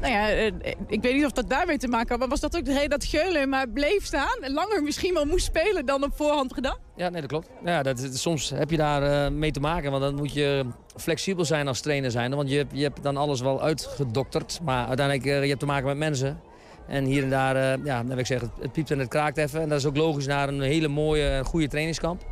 [0.00, 0.46] Nou ja, eh,
[0.86, 2.90] ik weet niet of dat daarmee te maken had, maar was dat ook de reden
[2.90, 4.38] dat Geulen maar bleef staan?
[4.40, 6.76] En langer misschien wel moest spelen dan op voorhand gedaan?
[6.96, 7.48] Ja, nee, dat klopt.
[7.64, 10.64] Ja, dat, soms heb je daar eh, mee te maken, want dan moet je
[10.96, 12.34] flexibel zijn als trainer zijn.
[12.34, 15.66] Want je, hebt- je hebt dan alles wel uitgedokterd, maar uiteindelijk uh, je hebt te
[15.66, 16.40] maken met mensen.
[16.88, 19.36] En hier en daar, ja, dan heb ik zeggen, het, het piept en het kraakt
[19.36, 19.60] even.
[19.60, 22.22] En dat is ook logisch naar een hele mooie en goede trainingskamp.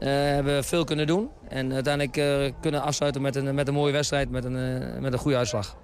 [0.00, 1.28] Uh, hebben we veel kunnen doen.
[1.48, 5.12] En uiteindelijk uh, kunnen afsluiten met een, met een mooie wedstrijd, met een, uh, met
[5.12, 5.76] een goede uitslag.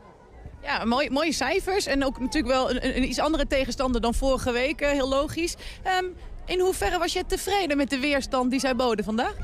[0.62, 4.52] Ja, mooi, mooie cijfers en ook natuurlijk wel een, een iets andere tegenstander dan vorige
[4.52, 5.56] week, heel logisch.
[6.02, 6.14] Um,
[6.46, 9.34] in hoeverre was je tevreden met de weerstand die zij boden vandaag?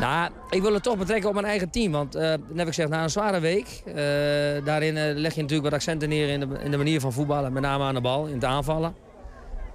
[0.00, 1.92] Nou, ik wil het toch betrekken op mijn eigen team.
[1.92, 3.82] Want uh, net heb ik gezegd, na een zware week...
[3.86, 3.94] Uh,
[4.64, 7.52] daarin uh, leg je natuurlijk wat accenten neer in de, in de manier van voetballen.
[7.52, 8.94] Met name aan de bal, in het aanvallen.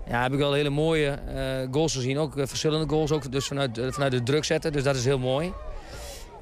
[0.07, 2.17] Ja, heb ik wel hele mooie eh, goals gezien.
[2.17, 4.71] Ook verschillende goals, ook dus vanuit, vanuit de druk zetten.
[4.71, 5.53] Dus dat is heel mooi.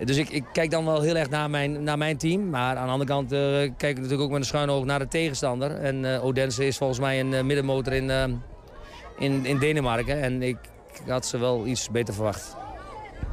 [0.06, 2.50] Dus ik, ik, kijk dan wel heel erg naar mijn, naar mijn team.
[2.50, 3.30] Maar aan de andere kant
[3.78, 5.72] kijk ik natuurlijk ook met een schuin oog naar de tegenstander.
[5.76, 8.10] En Odense is volgens mij een middenmotor in,
[9.18, 10.22] in, in Denemarken.
[10.22, 10.58] En ik
[11.08, 12.56] had ze wel iets beter verwacht.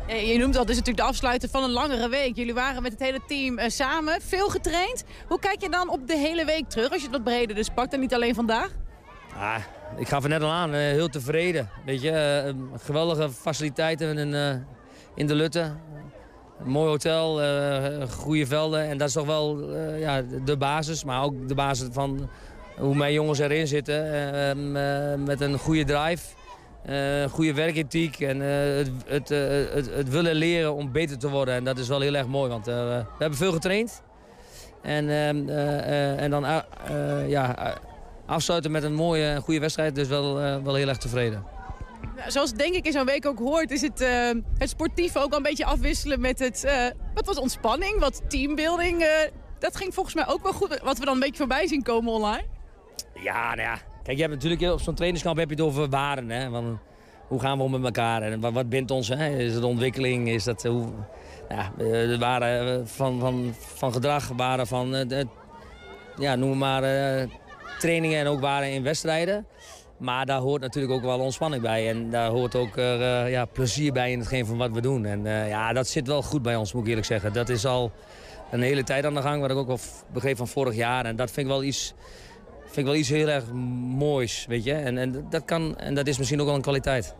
[0.09, 2.37] Je noemt al, dit is natuurlijk de afsluiter van een langere week.
[2.37, 5.05] Jullie waren met het hele team samen, veel getraind.
[5.27, 7.69] Hoe kijk je dan op de hele week terug als je het wat breder dus
[7.69, 8.71] pakt en niet alleen vandaag?
[9.35, 9.57] Ah,
[9.97, 11.69] ik gaf er net al aan, uh, heel tevreden.
[11.85, 14.65] Weet je, uh, geweldige faciliteiten in,
[15.15, 15.73] in de Lutte.
[16.65, 17.41] Mooi hotel,
[18.09, 18.89] goede velden.
[18.89, 22.29] En dat is toch wel ja, de basis, maar ook de basis van
[22.77, 24.13] hoe mijn jongens erin zitten.
[24.35, 26.25] ehm, met een goede drive.
[27.31, 31.55] Goede werkethiek en het, het, het, het, willen leren om beter te worden.
[31.55, 34.03] En dat is wel heel erg mooi, want we hebben veel getraind.
[34.83, 35.49] En, ehm,
[36.19, 36.47] en dan
[37.29, 37.75] ja,
[38.29, 41.45] afsluiten met een mooie en goede wedstrijd, dus wel, wel heel erg tevreden.
[42.17, 44.07] Nou, zoals denk ik in zo'n week ook hoort, is het,
[44.59, 46.73] het sportieve ook al een beetje afwisselen met het...
[47.15, 49.07] wat was ontspanning, wat teambuilding.
[49.59, 52.13] dat ging volgens mij ook wel goed, wat we dan een beetje voorbij zien komen
[52.13, 52.45] online.
[53.23, 56.31] Ja, nou ja, Kijk, je hebt natuurlijk op zo'n trainingskamp heb je het over waarden.
[56.31, 56.51] Hè?
[56.51, 56.79] Van,
[57.27, 59.09] hoe gaan we om met elkaar en wat, wat bindt ons?
[59.09, 59.37] Hè?
[59.37, 60.29] Is het ontwikkeling?
[60.29, 60.89] Is dat hoe,
[61.49, 65.23] ja, de waarden van, van, van gedrag, waarden van uh,
[66.17, 67.29] ja, noem maar uh,
[67.79, 69.47] trainingen en ook waarden in wedstrijden.
[69.99, 71.89] Maar daar hoort natuurlijk ook wel ontspanning bij.
[71.89, 75.05] En daar hoort ook uh, ja, plezier bij in hetgeen van wat we doen.
[75.05, 77.33] En ja, dat zit wel goed bij ons, moet ik eerlijk zeggen.
[77.33, 77.93] Dat is al
[78.51, 79.79] een hele tijd aan de gang, wat ik ook wel
[80.13, 81.05] begreep van vorig jaar.
[81.05, 81.95] En dat vind ik wel iets
[82.69, 83.53] vind ik wel iets heel erg
[83.97, 84.73] moois, weet je.
[84.73, 87.15] En, en, dat kan, en dat is misschien ook wel een kwaliteit.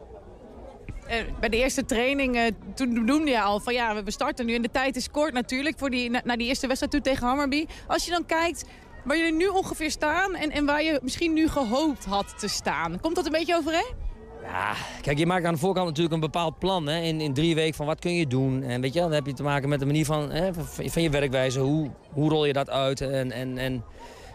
[1.07, 2.43] Eh, bij de eerste training, eh,
[2.75, 4.55] toen noemde je al van ja, we starten nu.
[4.55, 7.27] En de tijd is kort natuurlijk voor die, na, naar die eerste wedstrijd toe tegen
[7.27, 7.67] Hammerby.
[7.87, 8.65] Als je dan kijkt
[9.09, 13.01] waar jullie nu ongeveer staan en, en waar je misschien nu gehoopt had te staan.
[13.01, 14.07] Komt dat een beetje overeen?
[14.43, 16.87] Ja, kijk, je maakt aan de voorkant natuurlijk een bepaald plan.
[16.87, 18.63] Hè, in, in drie weken van wat kun je doen.
[18.63, 21.11] En weet je, dan heb je te maken met de manier van, hè, van, je
[21.11, 21.61] werkwijze.
[21.61, 23.01] Hoe, hoe rol je dat uit?
[23.01, 23.85] En, en, en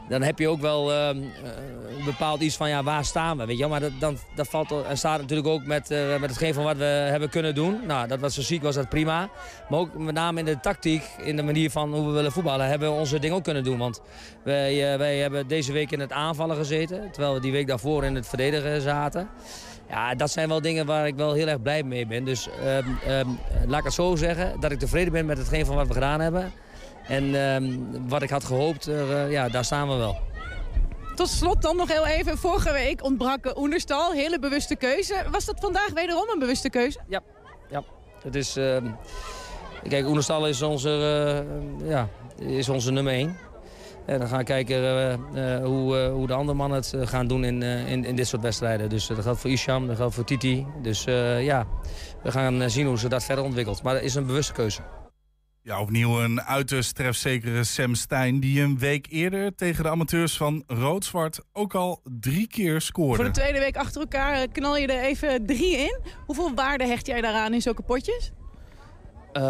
[0.10, 1.10] dan heb je ook wel eh,
[2.06, 3.46] bepaald iets van, ja, waar staan we?
[3.46, 3.68] Weet je?
[3.68, 6.78] Maar dat, dan, dat valt, en staat natuurlijk ook met, eh, met hetgeen van wat
[6.78, 7.80] we hebben kunnen doen.
[7.88, 9.30] Nou, dat was zo ziek, was dat prima.
[9.70, 12.68] Maar ook met name in de tactiek, in de manier van hoe we willen voetballen,
[12.68, 13.78] hebben we onze ding ook kunnen doen.
[13.78, 14.02] Want
[14.44, 18.04] wij, eh, wij hebben deze week in het aanvallen gezeten, terwijl we die week daarvoor
[18.04, 19.30] in het verdedigen zaten.
[19.90, 22.24] Ja, dat zijn wel dingen waar ik wel heel erg blij mee ben.
[22.24, 23.28] Dus ehm, ehm,
[23.66, 26.20] laat ik het zo zeggen, dat ik tevreden ben met hetgeen van wat we gedaan
[26.20, 26.52] hebben.
[27.08, 27.78] En ehm,
[28.08, 30.18] wat ik had gehoopt, eh, ja, daar staan we wel.
[31.16, 32.38] Tot slot dan nog heel even.
[32.38, 34.12] Vorige week ontbrak Oenerstal.
[34.12, 35.24] Hele bewuste keuze.
[35.32, 37.00] Was dat vandaag wederom een bewuste keuze?
[37.08, 37.22] Ja,
[37.70, 37.84] ja.
[38.24, 38.86] Het is, ehm,
[39.90, 43.38] kijk, Oenerstal is onze, eh, ja, is onze nummer 1.
[44.06, 44.84] En dan gaan we kijken
[45.36, 48.90] eh, hoe, hoe de andere mannen het gaan doen in, in, in dit soort wedstrijden.
[48.90, 50.66] Dus dat geldt voor Isham, dat geldt voor Titi.
[50.82, 51.04] Dus
[51.40, 51.66] ja,
[52.24, 53.84] we gaan zien hoe ze dat verder ontwikkelt.
[53.84, 54.82] Maar het is een bewuste keuze.
[55.64, 58.40] Ja, opnieuw een uiterst trefzekere Sam Stein...
[58.40, 63.16] die een week eerder tegen de amateurs van Rood-Zwart ook al drie keer scoorde.
[63.16, 66.00] Voor de tweede week achter elkaar eh, knal je er even drie in.
[66.26, 68.32] Hoeveel waarde hecht jij daaraan in zulke potjes?
[69.34, 69.42] Eh,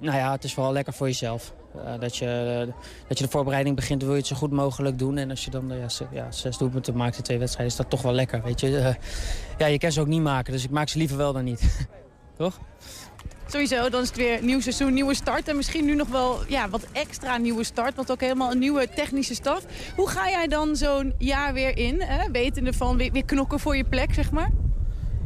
[0.00, 1.54] nou ja, het is vooral lekker voor jezelf.
[1.84, 2.72] Eh, dat, je,
[3.08, 5.16] dat je de voorbereiding begint, wil je het zo goed mogelijk doen.
[5.16, 7.90] En als je dan ja, ze- ja, zes doelpunten maakt in twee wedstrijden, is dat
[7.90, 8.42] toch wel lekker.
[8.42, 8.94] Weet je?
[9.58, 11.88] Ja, je kan ze ook niet maken, dus ik maak ze liever wel dan niet.
[12.36, 12.58] toch?
[13.48, 15.48] Sowieso, dan is het weer nieuw seizoen, nieuwe start.
[15.48, 17.94] En misschien nu nog wel ja, wat extra nieuwe start.
[17.94, 19.64] Want ook helemaal een nieuwe technische staf.
[19.96, 22.02] Hoe ga jij dan zo'n jaar weer in?
[22.02, 22.30] Hè?
[22.30, 24.50] Wetende van weer, weer knokken voor je plek, zeg maar?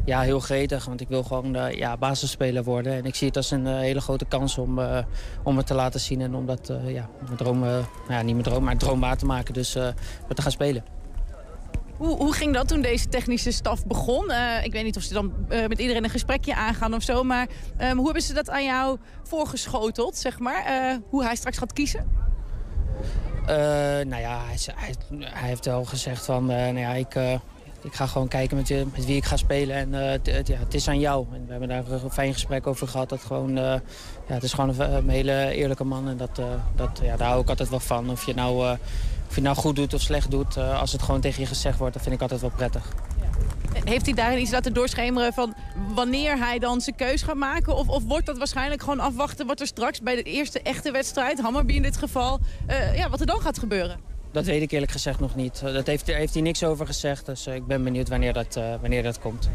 [0.05, 2.93] Ja, heel gretig, want ik wil gewoon uh, ja, basisspeler worden.
[2.93, 4.97] En ik zie het als een uh, hele grote kans om, uh,
[5.43, 8.33] om het te laten zien en om dat, uh, ja, mijn droom, nou ja, niet
[8.33, 9.53] mijn droom, maar droom waar te maken.
[9.53, 11.00] Dus we te gaan spelen.
[12.01, 14.25] Hoe, hoe ging dat toen deze technische staf begon?
[14.29, 17.23] Uh, ik weet niet of ze dan uh, met iedereen een gesprekje aangaan of zo.
[17.23, 17.47] Maar
[17.81, 20.65] um, hoe hebben ze dat aan jou voorgeschoteld, zeg maar?
[20.69, 22.19] Uh, hoe hij straks gaat kiezen?
[23.45, 26.45] nou ja, hij, hij, heeft wel gezegd van...
[26.45, 27.15] nou ja, ik,
[27.81, 28.67] ik ga gewoon kijken met,
[29.05, 29.75] wie ik ga spelen.
[29.75, 31.25] En het, ja, is aan jou.
[31.33, 33.09] En we hebben daar een fijn gesprek over gehad.
[33.09, 33.81] Dat gewoon, ja,
[34.25, 36.07] het is gewoon een, een, hele eerlijke man.
[36.07, 36.41] En dat,
[36.75, 38.09] dat, ja, daar hou ik altijd wel van.
[38.09, 38.77] Of je nou...
[39.31, 41.77] Of je nou goed doet of slecht doet, uh, als het gewoon tegen je gezegd
[41.77, 42.93] wordt, dat vind ik altijd wel prettig.
[43.83, 45.53] Heeft hij daarin iets laten doorschemeren van
[45.93, 47.75] wanneer hij dan zijn keus gaat maken?
[47.75, 51.41] Of, of wordt dat waarschijnlijk gewoon afwachten wat er straks bij de eerste echte wedstrijd,
[51.41, 53.99] Hammerby in dit geval, uh, ja, wat er dan gaat gebeuren?
[54.31, 55.61] Dat weet ik eerlijk gezegd nog niet.
[55.61, 58.59] Dat heeft, daar heeft hij niks over gezegd, dus uh, ik ben benieuwd wanneer dat,
[58.81, 59.49] wanneer dat komt.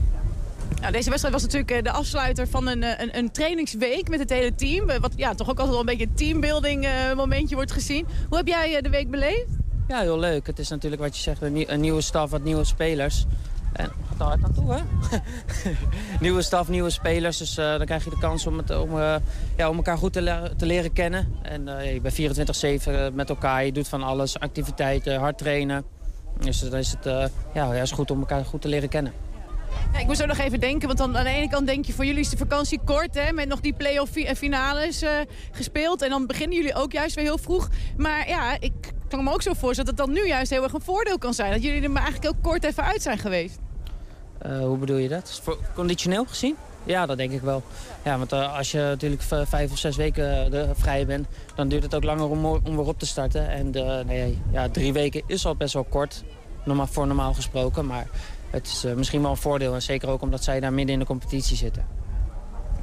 [0.81, 4.55] Nou, deze wedstrijd was natuurlijk de afsluiter van een, een, een trainingsweek met het hele
[4.55, 4.87] team.
[4.87, 8.07] Wat ja, toch ook altijd wel een beetje een teambuilding momentje wordt gezien.
[8.29, 9.65] Hoe heb jij de week beleefd?
[9.89, 10.47] Ja, heel leuk.
[10.47, 13.25] Het is natuurlijk wat je zegt, een, nieuw, een nieuwe staf, wat nieuwe spelers.
[13.73, 14.83] En gaat daar hard aan toe, hè?
[16.25, 17.39] nieuwe staf, nieuwe spelers.
[17.39, 19.15] Dus uh, dan krijg je de kans om, om, uh,
[19.57, 21.39] ja, om elkaar goed te, le te leren kennen.
[21.43, 24.39] En uh, je bent 24-7 met elkaar, je doet van alles.
[24.39, 25.85] Activiteiten, hard trainen.
[26.41, 29.13] Dus dan is het ja, is goed om elkaar goed te leren kennen.
[29.93, 31.93] Ja, ik moest ook nog even denken, want dan aan de ene kant denk je...
[31.93, 35.11] voor jullie is de vakantie kort, hè, met nog die play-off finales uh,
[35.51, 36.03] gespeeld.
[36.03, 37.69] En dan beginnen jullie ook juist weer heel vroeg.
[37.97, 38.73] Maar ja, ik
[39.09, 41.35] kan me ook zo voorstellen dat dat dan nu juist heel erg een voordeel kan
[41.35, 41.53] zijn.
[41.53, 43.59] Dat jullie er maar eigenlijk heel kort even uit zijn geweest.
[44.47, 45.41] Uh, hoe bedoel je dat?
[45.43, 46.57] Voor, conditioneel gezien?
[46.85, 47.63] Ja, dat denk ik wel.
[48.05, 51.27] Ja, want uh, als je natuurlijk vijf of zes weken uh, vrij bent...
[51.55, 53.49] dan duurt het ook langer om, om weer op te starten.
[53.49, 53.71] En
[54.07, 56.25] nee, ja, drie weken is al best wel kort,
[56.65, 57.87] normaal, voor normaal gesproken.
[57.87, 58.07] Maar
[58.51, 59.75] het is uh, misschien wel een voordeel.
[59.75, 61.87] En zeker ook omdat zij daar midden in de competitie zitten.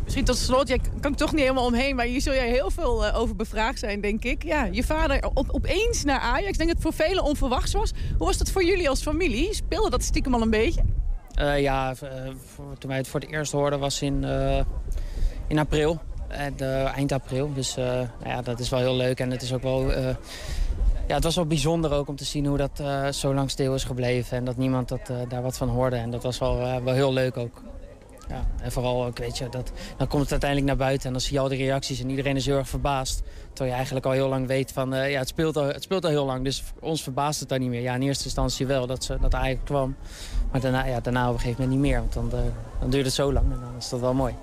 [0.04, 1.96] Misschien tot slot, jij kan toch niet helemaal omheen...
[1.96, 4.44] maar hier zul jij heel veel uh, over bevraagd zijn, denk ik.
[4.44, 6.48] Ja, je vader op, opeens naar Ajax.
[6.48, 7.92] Ik denk dat het voor velen onverwachts was.
[8.18, 9.54] Hoe was dat voor jullie als familie?
[9.54, 10.82] Speelde dat stiekem al een beetje?
[11.42, 14.24] Uh, ja, voor, toen wij het voor het eerst hoorden was in,
[15.48, 16.02] in april.
[16.96, 17.54] eind april.
[17.54, 19.20] Dus nou ja, dat is wel heel leuk.
[19.20, 19.92] En het is ook wel
[21.08, 22.84] ja, het was wel bijzonder ook om te zien hoe dat
[23.16, 24.38] zo lang stil is gebleven.
[24.38, 25.96] En dat niemand dat, daar wat van hoorde.
[25.96, 27.62] En dat was wel, wel heel leuk ook.
[28.30, 31.08] Ja, en vooral ook, weet je, dat, dan komt het uiteindelijk naar buiten.
[31.08, 33.22] En dan zie je al die reacties en iedereen is heel erg verbaasd.
[33.48, 36.10] Terwijl je eigenlijk al heel lang weet van, ja, het speelt, al, het speelt al
[36.10, 36.44] heel lang.
[36.44, 37.82] Dus ons verbaast het dan niet meer.
[37.82, 39.96] Ja, in eerste instantie wel dat, ze, dat eigenlijk kwam.
[40.52, 42.00] Maar daarna, ja, daarna op een gegeven moment niet meer.
[42.00, 42.42] Want dan,
[42.80, 44.36] dan duurt het zo lang en dan is dat wel mooi.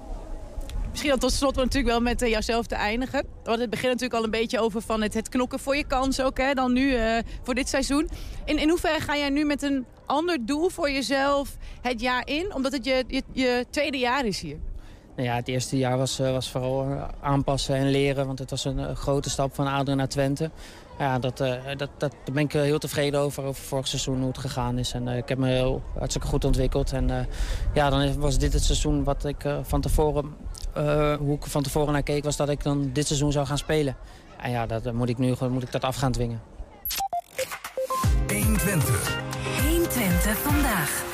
[0.91, 3.27] Misschien dan tot slot natuurlijk wel met uh, jouzelf te eindigen.
[3.45, 6.21] Want het begint natuurlijk al een beetje over van het, het knokken voor je kans
[6.21, 6.39] ook.
[6.39, 8.09] Hè, dan nu uh, voor dit seizoen.
[8.45, 12.55] In, in hoeverre ga jij nu met een ander doel voor jezelf het jaar in?
[12.55, 14.57] Omdat het je, je, je tweede jaar is hier.
[15.17, 18.27] Nou ja, het eerste jaar was, eh, was vooral eh, aanpassen en leren.
[18.27, 20.51] Want het was een eh, grote stap van Aderen naar Twente.
[21.01, 24.27] Ja, dat, eh, dat, dat, daar ben ik heel tevreden over, over vorig seizoen, hoe
[24.29, 24.93] het gegaan is.
[24.93, 26.93] En eh, ik heb me heel, hartstikke goed ontwikkeld.
[26.93, 27.25] En eh,
[27.75, 30.37] ja, dan was dit het seizoen wat ik van tevoren,
[30.75, 33.59] eh, hoe ik van tevoren naar keek, was dat ik dan dit seizoen zou gaan
[33.59, 33.97] spelen.
[34.41, 36.41] En ja, dat moet ik nu gewoon moet ik dat af gaan dwingen.
[38.29, 39.20] 120.
[40.31, 41.09] 120 vandaag.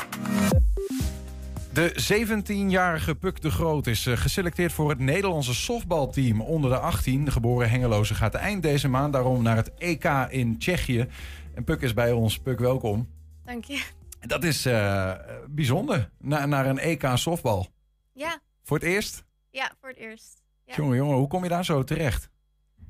[1.73, 7.25] De 17-jarige Puk de Groot is eh, geselecteerd voor het Nederlandse softbalteam onder de 18.
[7.25, 11.09] De geboren Hengeloze gaat eind deze maand daarom naar het EK in Tsjechië.
[11.55, 12.39] En Puk is bij ons.
[12.39, 13.09] Puk, welkom.
[13.45, 13.83] Dank je.
[14.21, 15.13] Dat is eh,
[15.49, 17.69] bijzonder, Na, naar een EK softbal.
[18.13, 19.25] Ja, Voor het eerst?
[19.51, 20.43] ja, voor het eerst.
[20.65, 20.75] Ja.
[20.75, 22.29] Jongen, jongen, hoe kom je daar zo terecht?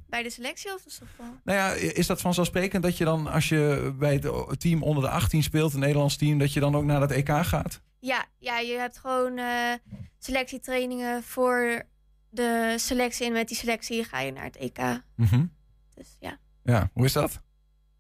[0.09, 1.27] Bij de selectie of softbal?
[1.45, 5.09] Nou ja, is dat vanzelfsprekend dat je dan, als je bij het team onder de
[5.11, 7.81] 18 speelt, een Nederlands team, dat je dan ook naar dat EK gaat?
[7.99, 9.73] Ja, ja, je hebt gewoon eh,
[10.19, 11.83] selectietrainingen voor
[12.29, 13.27] de selectie.
[13.27, 14.79] En met die selectie ga je naar het EK.
[15.17, 15.45] Mhm.
[15.95, 17.41] Dus ja, Ja, hoe is dat?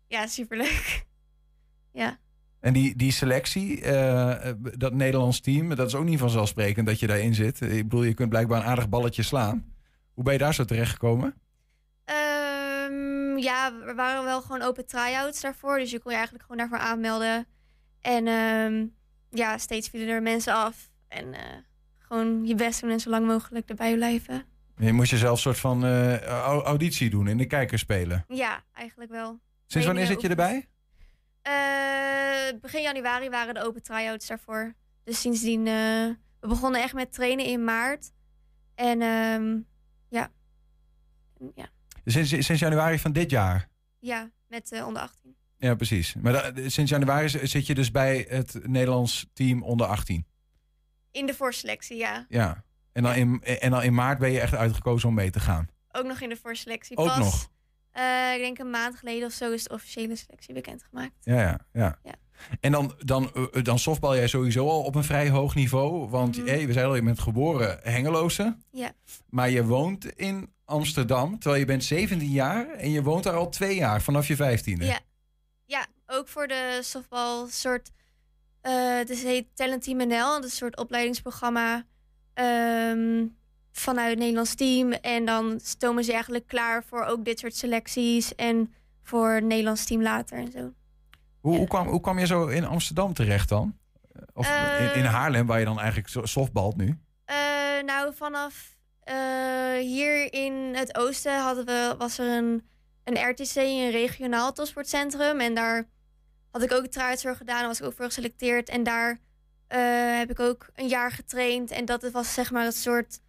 [0.07, 1.04] ja superleuk.
[1.92, 2.18] ja.
[2.61, 7.07] En die, die selectie, eh, dat Nederlands team, dat is ook niet vanzelfsprekend dat je
[7.07, 7.61] daarin zit.
[7.61, 9.74] Ik bedoel, je kunt blijkbaar een aardig balletje slaan.
[10.14, 11.34] Hoe ben je daar zo terecht gekomen?
[13.37, 15.78] Ehm, ja, er waren wel gewoon open try-outs daarvoor.
[15.78, 17.47] Dus je kon je eigenlijk gewoon daarvoor aanmelden.
[18.01, 18.87] En ehm,
[19.30, 20.91] ja, steeds vielen er mensen af.
[21.09, 21.41] En eh,
[21.99, 24.45] gewoon je best doen en zo lang mogelijk erbij blijven.
[24.76, 28.24] Je moest jezelf een soort van eh, au- auditie doen in de kijker spelen.
[28.28, 29.41] Ja, eigenlijk wel.
[29.66, 30.68] Sinds wanneer zit je erbij?
[31.43, 34.74] Eh, begin januari waren de open try-outs daarvoor.
[35.05, 38.12] Dus sindsdien, we begonnen echt met trainen in maart.
[38.74, 39.59] En ehm,
[40.09, 40.30] ja.
[41.55, 41.68] ja,
[42.11, 43.68] Sinds, sinds januari van dit jaar?
[43.98, 45.36] ja, met eh, onder 18.
[45.59, 46.14] Ja, precies.
[46.14, 50.26] Maar da- sinds januari zit je dus bij het Nederlands team onder 18?
[51.11, 52.26] In de voorselectie, ja.
[52.28, 52.64] Ja.
[52.92, 55.68] En dan, in, en dan in maart ben je echt uitgekozen om mee te gaan?
[55.92, 56.96] Ook nog in de voorselectie.
[56.96, 57.50] Ook Pas, nog?
[57.90, 61.14] eh, ik denk een maand geleden of zo is de officiële selectie bekendgemaakt.
[61.20, 61.98] Ja, ja, ja.
[62.02, 62.14] Ja.
[62.61, 66.09] En dan, dan, eh, dan softbal jij sowieso al op een vrij hoog niveau.
[66.09, 66.46] Want Mhm.
[66.46, 68.57] hey, we zeiden al, je bent geboren Hengeloze.
[68.70, 68.92] Ja.
[69.30, 72.68] Maar je woont in Amsterdam, terwijl je bent 17 jaar.
[72.70, 74.84] En je woont daar al twee jaar, vanaf je 15e.
[74.86, 74.98] Ja.
[75.64, 77.90] ja, ook voor de softbal soort.
[78.60, 80.08] het heet Talent Team NL.
[80.34, 81.84] Dat is een soort opleidingsprogramma
[82.34, 83.24] ehm,
[83.72, 84.92] vanuit het Nederlands team.
[84.92, 88.34] En dan stomen ze eigenlijk klaar voor ook dit soort selecties.
[88.34, 90.72] En voor het Nederlands team later en zo.
[91.40, 93.78] Hoe, hoe, kwam, hoe kwam je zo in Amsterdam terecht dan?
[94.32, 95.14] Of in, in Eh.
[95.14, 96.98] Haarlem, waar je dan eigenlijk zo- softbalt nu?
[97.24, 97.36] Eh,
[97.84, 98.75] nou, vanaf
[99.07, 102.68] eh, hier in het oosten hadden we, was er een,
[103.04, 105.40] een RTC, een regionaal topsportcentrum.
[105.40, 105.88] En daar
[106.50, 107.59] had ik ook voor gedaan.
[107.59, 108.68] Daar was ik ook voor geselecteerd.
[108.68, 109.18] En daar
[109.66, 109.78] eh,
[110.18, 111.70] heb ik ook een jaar getraind.
[111.70, 113.20] En dat was zeg maar het soort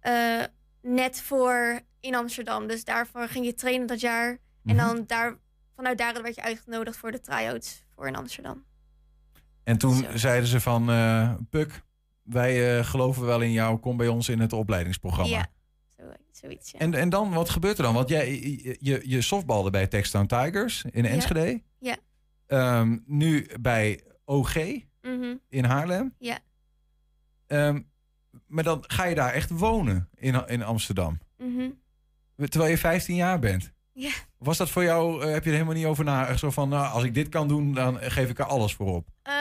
[0.00, 0.42] eh,
[0.82, 2.66] net voor in Amsterdam.
[2.66, 4.38] Dus daarvoor ging je trainen dat jaar.
[4.64, 5.36] En dan daar,
[5.74, 8.64] vanuit daar werd je uitgenodigd voor de try-outs voor in Amsterdam.
[9.64, 10.86] En toen zeiden ze van,
[11.50, 11.82] Puk,
[12.26, 13.78] wij eh, geloven wel in jou.
[13.78, 15.36] Kom bij ons in het opleidingsprogramma.
[15.36, 15.46] Ja,
[15.96, 16.02] zo,
[16.32, 16.70] zoiets.
[16.70, 16.78] Ja.
[16.78, 17.94] En, en dan, wat gebeurt er dan?
[17.94, 21.04] Want jij, je, je, je softbalde bij Textown Tigers in.
[21.06, 21.62] Enschede.
[21.78, 21.96] Ja.
[22.46, 24.54] Ehm, nu bij OG
[25.02, 25.34] Mhm.
[25.48, 26.14] in Haarlem.
[26.18, 26.38] Ja.
[27.46, 27.80] Ehm,
[28.46, 31.18] maar dan ga je daar echt wonen in, in Amsterdam.
[31.38, 31.70] Mhm.
[32.48, 33.72] Terwijl je 15 jaar bent.
[33.92, 34.10] Ja.
[34.38, 36.26] Was dat voor jou, eh, heb je er helemaal niet over na?
[36.26, 38.94] Echt Zo van, nou, als ik dit kan doen, dan geef ik er alles voor
[38.94, 39.08] op.
[39.22, 39.34] Eh,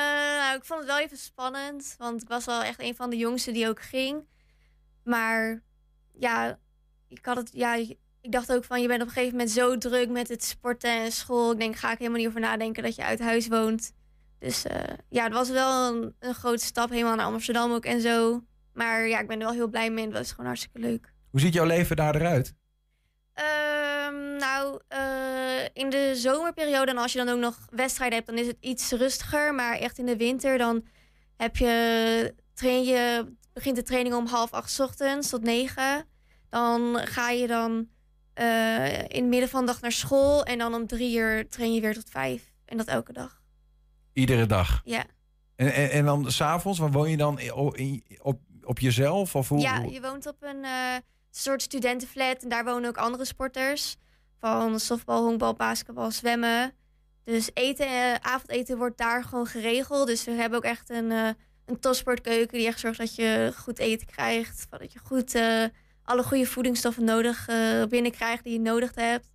[0.56, 3.18] nou, ik vond het wel even spannend, want ik was wel echt een van de
[3.18, 4.28] jongsten die ook ging.
[5.04, 5.64] Maar
[6.12, 6.60] ja,
[7.08, 7.76] ik had het, ja,
[8.22, 10.90] ik dacht ook van, je bent op een gegeven moment zo druk met het sporten
[10.90, 11.52] en school.
[11.52, 13.94] Ik denk, ga ik helemaal niet over nadenken dat je uit huis woont.
[14.40, 18.02] Dus eh, ja, het was wel een, een grote stap helemaal naar Amsterdam ook en
[18.02, 18.44] zo.
[18.74, 21.14] Maar ja, ik ben er wel heel blij mee dat is gewoon hartstikke leuk.
[21.30, 22.54] Hoe ziet jouw leven daar eruit?
[23.36, 28.38] Ehm, nou, eh, in de zomerperiode en als je dan ook nog wedstrijden hebt, dan
[28.38, 29.56] is het iets rustiger.
[29.56, 30.86] Maar echt in de winter, dan
[31.38, 36.06] heb je, train je, begint de training om half acht 's ochtends tot negen.
[36.50, 37.88] Dan ga je dan
[38.34, 41.74] eh, in het midden van de dag naar school en dan om drie uur train
[41.74, 42.54] je weer tot vijf.
[42.66, 43.42] En dat elke dag.
[44.14, 44.82] Iedere dag.
[44.84, 45.04] Ja.
[45.56, 47.40] En, en, en dan s'avonds, waar woon je dan
[48.22, 49.36] op, op jezelf?
[49.36, 50.66] Of hoe, Ja, je woont op een
[51.36, 53.98] eh, soort studentenflat en daar wonen ook andere sporters.
[54.40, 56.74] Van softbal, honkbal, basketbal, zwemmen.
[57.24, 60.08] Dus eten, eh, avondeten wordt daar gewoon geregeld.
[60.08, 61.30] Dus we hebben ook echt een, eh
[61.66, 64.68] een topsportkeuken die echt zorgt dat je goed eten krijgt.
[64.70, 65.64] Dat je goed eh,
[66.04, 67.46] alle goede voedingsstoffen nodig
[67.90, 69.30] binnenkrijgt die je nodig hebt.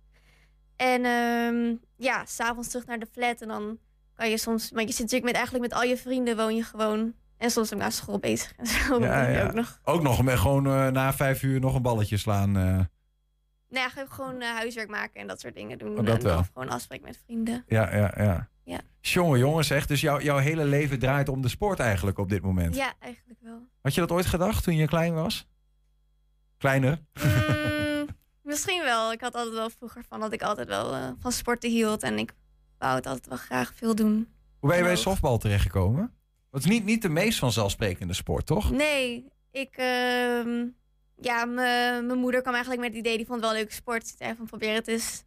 [0.75, 3.79] En ehm, ja, s'avonds terug naar de flat en dan
[4.15, 4.71] kan je soms...
[4.71, 7.13] Maar je zit natuurlijk met, eigenlijk met al je vrienden woon je gewoon...
[7.41, 8.99] En soms ook naar school bezig en zo.
[9.03, 9.45] Ja, ja.
[9.45, 9.79] ook nog.
[9.83, 12.57] Ook nog gewoon eh, na vijf uur nog een balletje slaan.
[12.57, 12.63] eh.
[13.69, 15.97] Nou ja, gewoon eh, huiswerk maken en dat soort dingen doen.
[15.99, 16.39] Oh, dat en wel.
[16.39, 17.63] Of gewoon afspreken met vrienden.
[17.67, 18.49] ja, ja, ja.
[18.63, 18.79] Ja.
[18.99, 19.85] Jongen, jongens, zeg.
[19.85, 22.75] Dus jouw jouw hele leven draait om de sport eigenlijk op dit moment.
[22.75, 23.61] Ja, eigenlijk wel.
[23.81, 25.47] Had je dat ooit gedacht toen je klein was?
[26.57, 27.01] Kleiner?
[27.23, 28.07] Mm,
[28.51, 29.11] misschien wel.
[29.11, 32.03] Ik had altijd wel vroeger van dat ik altijd wel van sporten hield.
[32.03, 32.33] En ik
[32.77, 34.27] wou het altijd wel graag veel doen.
[34.59, 36.13] Hoe ben je bij softbal terechtgekomen?
[36.51, 38.71] Het is niet, niet de meest vanzelfsprekende sport, toch?
[38.71, 39.75] Nee, ik...
[39.75, 40.65] ehm,
[41.15, 43.17] ja, me- mijn moeder kwam eigenlijk met het idee.
[43.17, 44.07] Die vond het wel een leuke sport.
[44.07, 45.23] Ze zei van probeer het eens.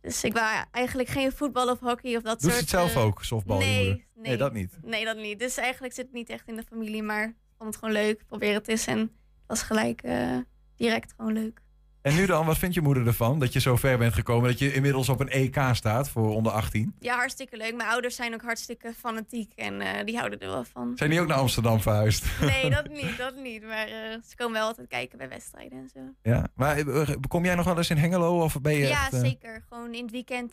[0.00, 2.54] Dus ik wou eigenlijk geen voetbal of hockey of dat Doet soort...
[2.54, 4.78] ze het zelf eh, ook, softbal, Nee, nee, Nee, dat niet.
[4.82, 5.38] Nee, dat niet.
[5.38, 7.02] Dus eigenlijk zit het niet echt in de familie.
[7.02, 8.26] Maar ik vond het gewoon leuk.
[8.26, 8.86] Probeer het eens.
[8.86, 9.10] En het
[9.46, 10.36] was gelijk eh,
[10.76, 11.60] direct gewoon leuk.
[12.08, 13.38] En nu dan, wat vindt je moeder ervan?
[13.38, 16.52] Dat je zo ver bent gekomen dat je inmiddels op een EK staat voor onder
[16.52, 16.94] 18?
[16.98, 17.74] Ja, hartstikke leuk.
[17.76, 19.52] Mijn ouders zijn ook hartstikke fanatiek.
[19.54, 20.92] En eh, die houden er wel van.
[20.96, 22.26] Zijn die ook naar Amsterdam verhuisd?
[22.40, 23.62] Nee, dat niet, dat niet.
[23.62, 26.00] Maar eh, ze komen wel altijd kijken bij wedstrijden en zo.
[26.30, 29.14] Ja, maar eh, kom jij nog wel eens in Hengelo of ben je ja, echt,
[29.20, 29.64] zeker.
[29.68, 30.52] Gewoon in het weekend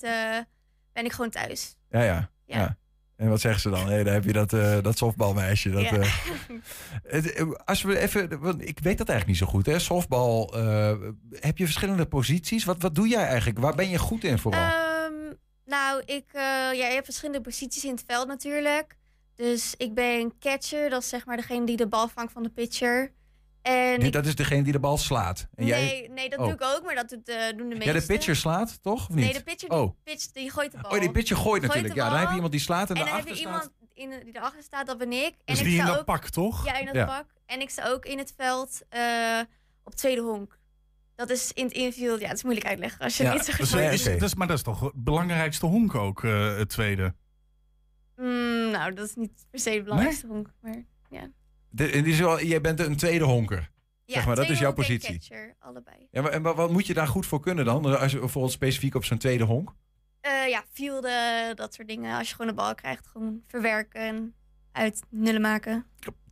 [0.94, 1.76] ben ik gewoon thuis.
[1.90, 2.58] Ja, ja, Ja.
[2.58, 2.78] ja.
[3.16, 3.90] En wat zeggen ze dan?
[3.90, 5.70] Hé, daar heb je dat, eh dat softbalmeisje.
[5.70, 5.92] Dat, Ja.
[5.98, 6.14] eh,
[7.04, 9.66] het, eh, als we even, want ik weet dat eigenlijk niet zo goed.
[9.66, 9.80] Hè?
[9.80, 10.54] Softbal,
[11.32, 12.64] heb je verschillende posities?
[12.66, 13.60] Wat, wat doe jij eigenlijk?
[13.60, 14.62] Waar ben je goed in vooral?
[14.62, 15.14] Ehm,
[15.66, 18.96] nou, ik, ja, je hebt verschillende posities in het veld natuurlijk.
[19.36, 22.50] Dus ik ben catcher, dat is zeg maar degene die de bal vangt van de
[22.50, 23.12] pitcher.
[23.66, 25.48] En ik- dat is degene die de bal slaat.
[25.56, 26.46] En jij, nee, nee, dat Oh.
[26.46, 27.94] doe ik ook, maar dat doet, eh, doen de meeste.
[27.94, 29.10] Ja, de pitcher slaat, toch?
[29.10, 29.26] Of niet?
[29.26, 29.96] Nee, de pitcher die, Oh.
[30.04, 30.92] pitcht, die gooit de bal.
[30.92, 31.94] Oh, die pitcher gooit natuurlijk.
[31.96, 34.20] Ja, dan heb je iemand die slaat en En dan daarachter heb je staat- iemand
[34.20, 35.34] in, die erachter staat, dat ben ik.
[35.34, 36.66] En Dus ik die in dat ook, pak, toch?
[36.66, 37.06] Ja, in dat Ja.
[37.06, 37.26] pak.
[37.46, 39.40] En ik sta ook in het veld eh,
[39.84, 40.58] op tweede honk.
[41.16, 43.72] Dat is in het infield, ja, het is moeilijk uitleggen als je niet zo goed
[43.72, 47.14] dus, is- dat is- maar dat is toch het belangrijkste honk ook, eh, het tweede?
[48.16, 51.28] Mm, nou, dat is niet per se het belangrijkste honk, maar ja.
[51.76, 53.72] De, en die is wel, jij bent een tweede honker.
[54.06, 55.14] Ja, zeg maar, dat is jouw positie.
[55.14, 56.08] catcher, allebei.
[56.12, 58.00] Ja, maar, en wat, wat moet je daar goed voor kunnen dan?
[58.00, 59.74] Als je bijvoorbeeld specifiek op zo'n tweede honk?
[60.22, 62.18] Eh, ja, fielden, dat soort dingen.
[62.18, 64.36] Als je gewoon de bal krijgt, gewoon verwerken en
[64.72, 65.86] uit nullen maken.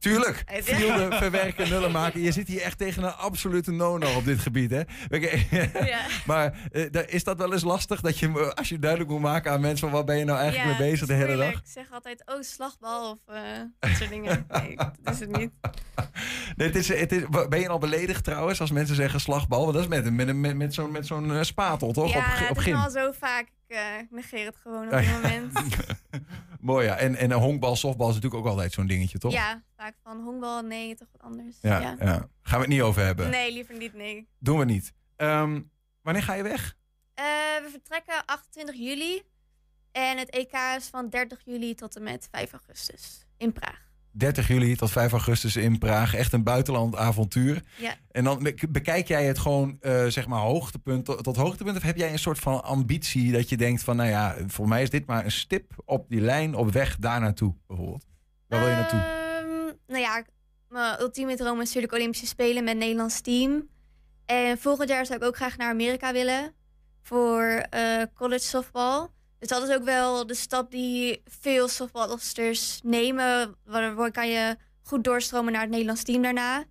[0.04, 0.44] Tuurlijk.
[0.64, 2.22] Fielden, verwerken, nullen maken.
[2.22, 4.82] Je zit hier echt tegen een absolute no-no op dit gebied, hè?
[5.10, 5.30] Oké.
[6.26, 8.02] Maar eh, is dat wel eens lastig?
[8.02, 9.88] Dat je, eh, als je duidelijk moet maken aan mensen...
[9.88, 11.52] van wat ben je nou eigenlijk Ja, mee bezig de hele moeilijk.
[11.52, 11.62] dag?
[11.62, 13.42] Ik zeg altijd, oh, slagbal of eh,
[13.80, 14.46] dat soort dingen.
[14.64, 15.52] Nee, dat is het niet.
[16.56, 19.62] Nee, het is, het is, ben je al beledigd trouwens als mensen zeggen slagbal?
[19.62, 22.14] Want dat is met, met, met, met zo'n met zo'n eh, spatel, toch?
[22.14, 23.48] ja, op, op het is al zo vaak.
[23.74, 25.54] Ik eh, negeer het gewoon op dit moment.
[26.62, 26.98] Mooi, ja.
[26.98, 29.32] En, en honkbal, softbal is natuurlijk ook altijd zo'n dingetje, toch?
[29.32, 31.58] Ja, vaak van honkbal, nee, toch wat anders.
[31.62, 31.96] Ja, Ja.
[32.00, 32.28] ja.
[32.42, 33.30] Gaan we het niet over hebben.
[33.30, 34.28] Nee, liever niet, nee.
[34.40, 34.94] Doen we niet.
[35.16, 35.62] Ehm,
[36.02, 36.76] wanneer ga je weg?
[37.14, 37.26] Eh,
[37.64, 39.22] we vertrekken 28 juli.
[39.92, 43.83] En het EK is van 30 juli tot en met 5 augustus in Praag.
[44.14, 46.16] 30 juli tot 5 augustus in Praag.
[46.16, 47.62] Echt een buitenland avontuur.
[47.78, 47.96] Ja.
[48.12, 51.78] En dan be- bekijk jij het gewoon, eh, zeg maar, hoogtepunt tot, tot hoogtepunt?
[51.78, 53.96] Of heb jij een soort van ambitie dat je denkt van...
[53.96, 57.20] nou ja, voor mij is dit maar een stip op die lijn op weg daar
[57.20, 58.06] naartoe, bijvoorbeeld?
[58.48, 59.00] Waar wil je naartoe?
[59.00, 60.24] Ehm, nou ja,
[60.70, 63.68] mijn ultieme droom is natuurlijk Olympische Spelen met het Nederlands team.
[64.26, 66.54] En volgend jaar zou ik ook graag naar Amerika willen
[67.02, 69.08] voor eh, college softball.
[69.44, 73.56] Dus dat is ook wel de stap die veel softballsters nemen.
[73.66, 76.64] Waardoor kan je goed doorstromen naar het Nederlands team daarna.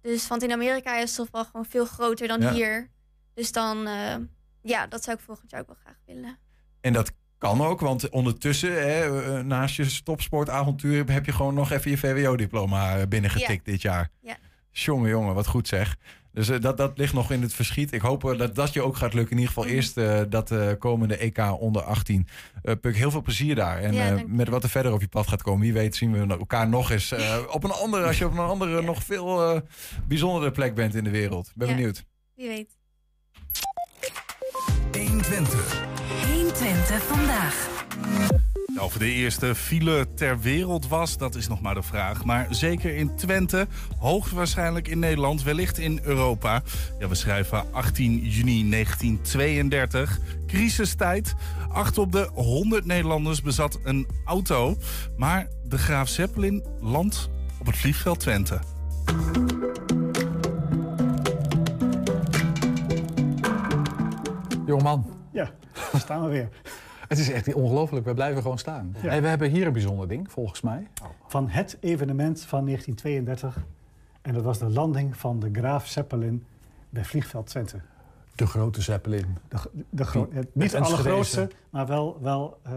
[0.00, 2.52] Dus want in Amerika is softball gewoon veel groter dan Ja.
[2.52, 2.90] hier.
[3.34, 4.14] Dus dan, eh,
[4.62, 6.38] ja, dat zou ik volgend jaar ook wel graag willen.
[6.80, 11.12] En dat kan ook, want ondertussen, hè, eh, naast je topsportavontuur...
[11.12, 14.10] heb je gewoon nog even je VWO-diploma eh, binnengetikt dit jaar.
[14.20, 14.36] Ja.
[14.70, 15.96] Jongen, jongen, wat goed zeg.
[16.36, 17.92] Dus eh, dat, dat ligt nog in het verschiet.
[17.92, 19.36] Ik hoop eh, dat dat je ook gaat lukken.
[19.36, 22.26] In ieder geval eerst eh, dat eh, komende EK onder 18.
[22.62, 23.78] Eh Puk, heel veel plezier daar.
[23.78, 25.60] En Ja, eh, met wat er verder op je pad gaat komen.
[25.60, 28.06] Wie weet zien we elkaar nog eens eh, op een andere...
[28.06, 29.60] als je op een andere, nog veel eh,
[30.08, 31.52] bijzondere plek bent in de wereld.
[31.54, 31.74] Ben Ja.
[31.74, 32.04] benieuwd.
[32.34, 32.76] Wie weet.
[34.92, 35.84] 120.
[36.32, 37.68] 120 vandaag.
[38.76, 42.24] Nou, of er de eerste file ter wereld was, dat is nog maar de vraag.
[42.24, 43.66] Maar zeker in Twente,
[43.98, 46.62] hoogstwaarschijnlijk in Nederland, wellicht in Europa.
[46.98, 50.18] Ja, we schrijven 18 juni 1932.
[50.46, 51.34] Crisistijd.
[51.68, 54.76] Acht op de 100 Nederlanders bezat een auto.
[55.16, 58.60] Maar de Graaf Zeppelin landt op het vliegveld Twente.
[64.66, 65.16] Jongeman.
[65.32, 65.50] Ja,
[65.92, 66.48] daar staan we weer.
[67.08, 68.94] Het is echt ongelooflijk, we blijven gewoon staan.
[69.02, 69.08] Ja.
[69.08, 70.86] Hey, we hebben hier een bijzonder ding, volgens mij.
[71.26, 73.64] Van het evenement van 1932.
[74.22, 76.44] En dat was de landing van de Graaf Zeppelin
[76.90, 77.76] bij vliegveld Twente.
[78.34, 79.36] De grote Zeppelin.
[79.48, 79.56] De,
[79.90, 82.72] de gro- Die- het- het niet de allergrootste, maar wel, wel eh,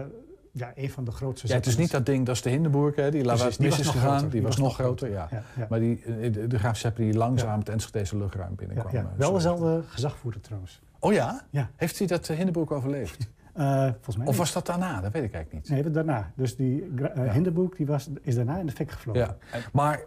[0.52, 2.96] Ja, een van de grootste Ja, het is niet dat ding, dat is de Hindenburg,
[2.96, 4.10] hè, die laat Precies, mis is gegaan.
[4.10, 5.28] groter, Die was nog groter, ja.
[5.30, 5.66] Ja, ja.
[5.68, 8.92] Maar die, eh, de, de graaf Zeppelin die langzaam het Enschedeze luchtruim binnenkwam.
[8.92, 9.00] ja.
[9.00, 10.80] eh, Wel dezelfde gezagvoerder trouwens.
[10.98, 11.44] Oh ja?
[11.50, 11.70] Ja.
[11.76, 13.28] Heeft hij dat Hindenburg overleefd?
[13.60, 15.00] Eh, volgens mij Of was dat daarna?
[15.00, 15.68] Dat weet ik eigenlijk niet.
[15.68, 16.32] Nee, dat daarna.
[16.36, 19.20] Dus die eh, Hindenburg die was, is daarna in de fik gevlogen.
[19.52, 19.60] Ja.
[19.72, 20.00] Maar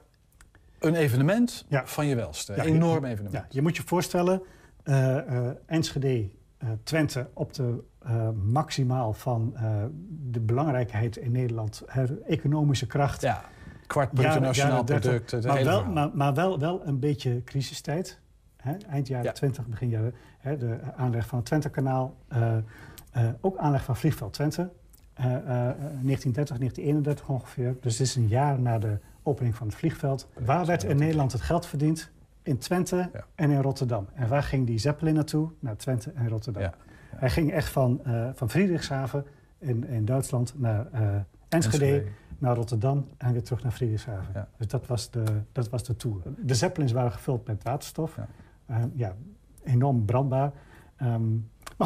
[0.79, 2.53] een evenement van je welste.
[2.55, 3.33] Ja, Een enorm evenement.
[3.33, 4.41] Ja, je moet je voorstellen,
[4.83, 7.83] eh, Enschede, eh, Twente op de
[8.43, 9.53] maximaal van
[10.09, 11.83] de belangrijkheid in Nederland,
[12.27, 13.21] economische kracht.
[13.21, 13.41] Ja,
[13.87, 17.43] kwart bruto Jaren- nationaal jaren 30, product, het maar wel, maar wel, wel een beetje
[17.43, 18.19] crisistijd.
[18.57, 18.73] Hè?
[18.89, 19.31] Eind jaren Ja.
[19.31, 20.13] 20, begin jaren.
[20.39, 20.57] Hè?
[20.57, 22.15] De aanleg van het Twentekanaal.
[23.13, 24.69] Eh eh, ook aanleg van vliegveld Twente.
[25.13, 25.43] Eh, eh,
[26.01, 27.75] 1930, 1931 ongeveer.
[27.81, 30.27] Dus dit is een jaar na de opening van het vliegveld.
[30.45, 32.11] Waar werd in Nederland het geld verdiend?
[32.43, 34.07] In Twente en in Rotterdam.
[34.13, 35.49] En waar ging die Zeppelin naartoe?
[35.59, 36.71] Naar Twente en Rotterdam.
[37.15, 39.25] Hij ging echt van, eh, van Friedrichshaven
[39.57, 41.01] in, in Duitsland naar eh,
[41.49, 42.03] Enschede, Enschede.
[42.37, 44.47] naar Rotterdam en weer terug naar Friedrichshaven.
[44.57, 46.21] Dus dat was, de, dat was de tour.
[46.37, 48.17] De Zeppelins waren gevuld met waterstof.
[48.67, 49.15] Ja, ja
[49.63, 50.51] enorm brandbaar.
[50.95, 51.23] Ehm,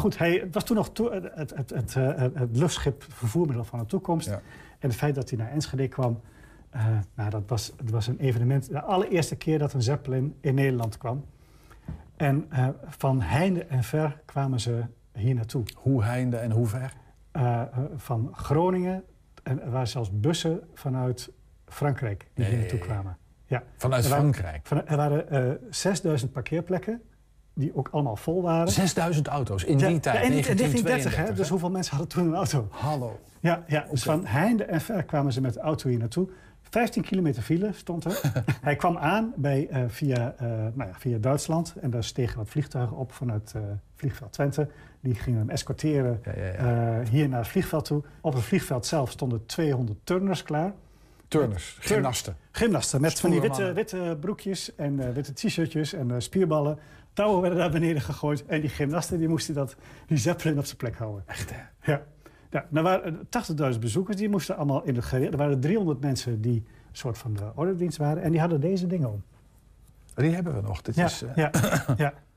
[0.02, 3.64] maar goed, hij, het was toen nog het, het, het, het, eh, het luchtschip vervoermiddel
[3.64, 4.26] van de toekomst.
[4.28, 4.40] En
[4.78, 6.20] het feit dat hij naar Enschede kwam,
[6.70, 8.68] eh, nou, dat, was, het was een evenement.
[8.70, 11.24] De allereerste keer dat een Zeppelin in Nederland kwam.
[12.16, 14.82] En eh, van heinde en ver kwamen ze
[15.12, 15.62] hier naartoe.
[15.76, 16.92] Hoe heinde en hoe ver?
[17.30, 19.04] Eh, eh, van Groningen.
[19.42, 21.30] En er waren zelfs bussen vanuit
[21.66, 23.16] Frankrijk die hier naartoe kwamen.
[23.46, 23.62] Ja.
[23.76, 24.66] Vanuit Er waren- Frankrijk?
[24.66, 27.02] van- er waren eh 6000 parkeerplekken
[27.58, 28.68] die ook allemaal vol waren.
[28.68, 31.34] 6000 auto's in die Ja, tijd, ja, in, in 1930, 1932, hè?
[31.34, 32.68] Dus hoeveel mensen hadden toen een auto?
[32.70, 33.20] Hallo.
[33.40, 36.28] Ja, ja dus van heinde en ver kwamen ze met de auto hier naartoe.
[36.70, 38.20] 15 kilometer file stond er.
[38.60, 41.74] Hij kwam aan bij, eh, via, eh, nou ja, via Duitsland.
[41.80, 43.62] En daar stegen wat vliegtuigen op vanuit eh,
[43.94, 44.68] vliegveld Twente.
[45.00, 46.20] Die gingen hem escorteren
[47.10, 48.02] hier naar het vliegveld toe.
[48.20, 50.72] Op het vliegveld zelf stonden 200 turners klaar.
[51.28, 52.36] Turners, Turn- gymnasten.
[52.50, 56.78] Gymnasten met van die witte, witte broekjes en eh, witte t-shirtjes en eh, spierballen.
[57.12, 58.46] Touwen werden daar beneden gegooid.
[58.46, 59.76] En die gymnasten die moesten dat,
[60.06, 61.22] die zeppelin op zijn plek houden.
[61.26, 61.92] Echt hè?
[61.92, 62.02] Ja.
[62.50, 64.16] ja er waren eh, 80.000 bezoekers.
[64.16, 65.30] Die moesten allemaal in het gereed.
[65.32, 68.22] Er waren 300 mensen die een soort van de ordendienst waren.
[68.22, 69.22] En die hadden deze dingen om.
[70.14, 70.82] Die hebben we nog.
[70.82, 71.50] Dit Ja, is, eh, ja,
[71.96, 72.14] ja.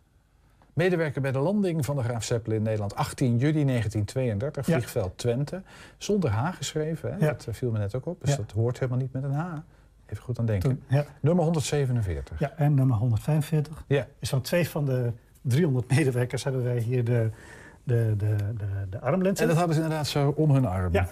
[0.73, 2.95] Medewerker bij de landing van de Graaf Zeppelin in Nederland.
[2.95, 4.73] 18 juli 1932, Ja.
[4.73, 5.61] vliegveld Twente.
[5.97, 7.17] Zonder H geschreven, hè?
[7.19, 8.21] Dat eh, viel me net ook op.
[8.21, 9.53] Dus dat hoort helemaal niet met een H.
[10.05, 10.83] Even goed aan denken.
[10.89, 11.03] Toen.
[11.19, 12.39] Nummer 147.
[12.39, 13.83] Ja, en nummer 145.
[13.87, 14.07] Ja.
[14.19, 15.11] Dus van twee van de
[15.41, 17.29] 300 medewerkers hebben wij hier de,
[17.83, 18.97] de, de, de, de.
[18.97, 20.93] En dat hadden ze inderdaad zo om hun arm.
[20.93, 21.07] Ja.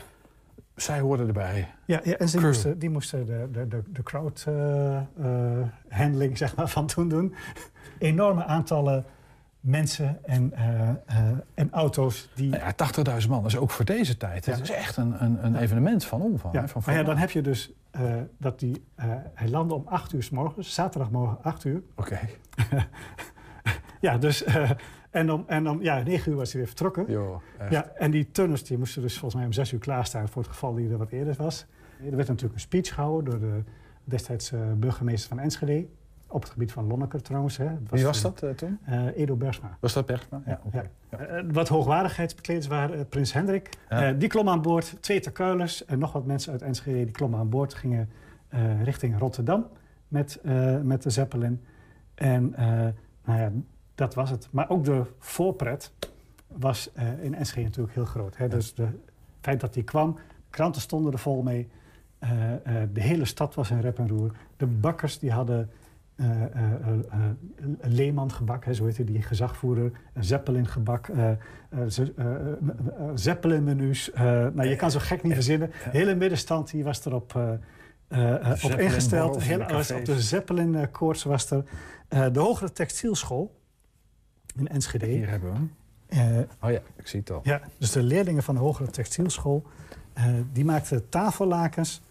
[0.75, 1.67] Zij hoorden erbij.
[1.85, 5.03] Ja, ja en ze moesten, die moesten de, de, de, de crowd eh, eh,
[5.89, 7.35] handling zeg maar, van toen doen.
[7.97, 9.05] Enorme aantallen
[9.59, 10.95] mensen en, eh, eh,
[11.53, 12.49] en auto's die...
[12.49, 12.73] Nou ja,
[13.21, 14.45] 80.000 man, dat is ook voor deze tijd.
[14.45, 14.63] Het Ja.
[14.63, 16.53] is echt een, een, een evenement van omvang.
[16.53, 18.83] Ja, hè, van maar ja, dan heb je dus eh, dat die...
[19.33, 21.81] hij landde om 8 uur s morgens, zaterdagmorgen 8 uur.
[21.95, 22.19] Oké.
[24.01, 24.43] ja, dus...
[25.09, 27.05] en om, en om ja, 9 uur was hij weer vertrokken.
[27.07, 27.71] Jo, echt.
[27.71, 30.29] ja, en die tunnels die moesten dus volgens mij om 6 uur klaarstaan...
[30.29, 31.65] voor het geval die er wat eerder was.
[32.09, 33.63] Er werd natuurlijk een speech gehouden door de
[34.03, 35.87] destijds burgemeester van Enschede...
[36.31, 37.57] op het gebied van Lonneker trouwens.
[37.57, 37.65] Hè.
[37.65, 38.77] Het Wie was dat eh, toen?
[38.85, 39.77] eh, Edo Bersma.
[39.79, 40.43] Was dat Bergman?
[40.45, 40.61] Ja.
[41.09, 43.69] Eh, wat hoogwaardigheidsbekleders waren Prins Hendrik.
[43.89, 44.11] Ja.
[44.11, 44.95] Die klom aan boord.
[44.99, 47.03] Twee Terkuilers en nog wat mensen uit Enschede...
[47.03, 48.09] die klommen aan boord, gingen
[48.83, 49.67] richting Rotterdam
[50.07, 50.39] met,
[50.83, 51.61] met de Zeppelin.
[52.15, 52.53] En
[53.25, 53.51] nou ja,
[53.95, 54.47] dat was het.
[54.51, 55.91] Maar ook de voorpret
[56.47, 58.37] was in Enschede natuurlijk heel groot.
[58.37, 58.47] Hè?
[58.47, 58.91] Dus de- het
[59.41, 60.17] feit dat die kwam,
[60.49, 61.69] kranten stonden er vol mee.
[62.93, 64.31] De hele stad was in rep en roer.
[64.57, 65.69] De bakkers die hadden
[66.19, 66.73] eh eh,
[67.11, 67.19] eh,
[67.57, 69.91] een Leeman gebak, hè, zo heette die gezagvoerder.
[70.13, 71.09] Een Zeppelin gebak.
[71.87, 72.13] ze-
[73.15, 74.11] Zeppelin menus.
[74.15, 75.67] nou, je kan zo gek niet verzinnen.
[75.69, 77.35] De hele middenstand die was erop
[78.63, 79.43] op ingesteld.
[79.43, 79.61] Heel,
[79.97, 81.63] op de Zeppelin koorts was er.
[82.33, 83.55] De hogere textielschool
[84.55, 85.05] in Enschede.
[85.05, 86.47] Hier hebben we hem.
[86.61, 87.39] Oh ja, ik zie het al.
[87.43, 89.63] ja, dus de leerlingen van de hogere textielschool...
[90.53, 92.01] die maakten tafellakens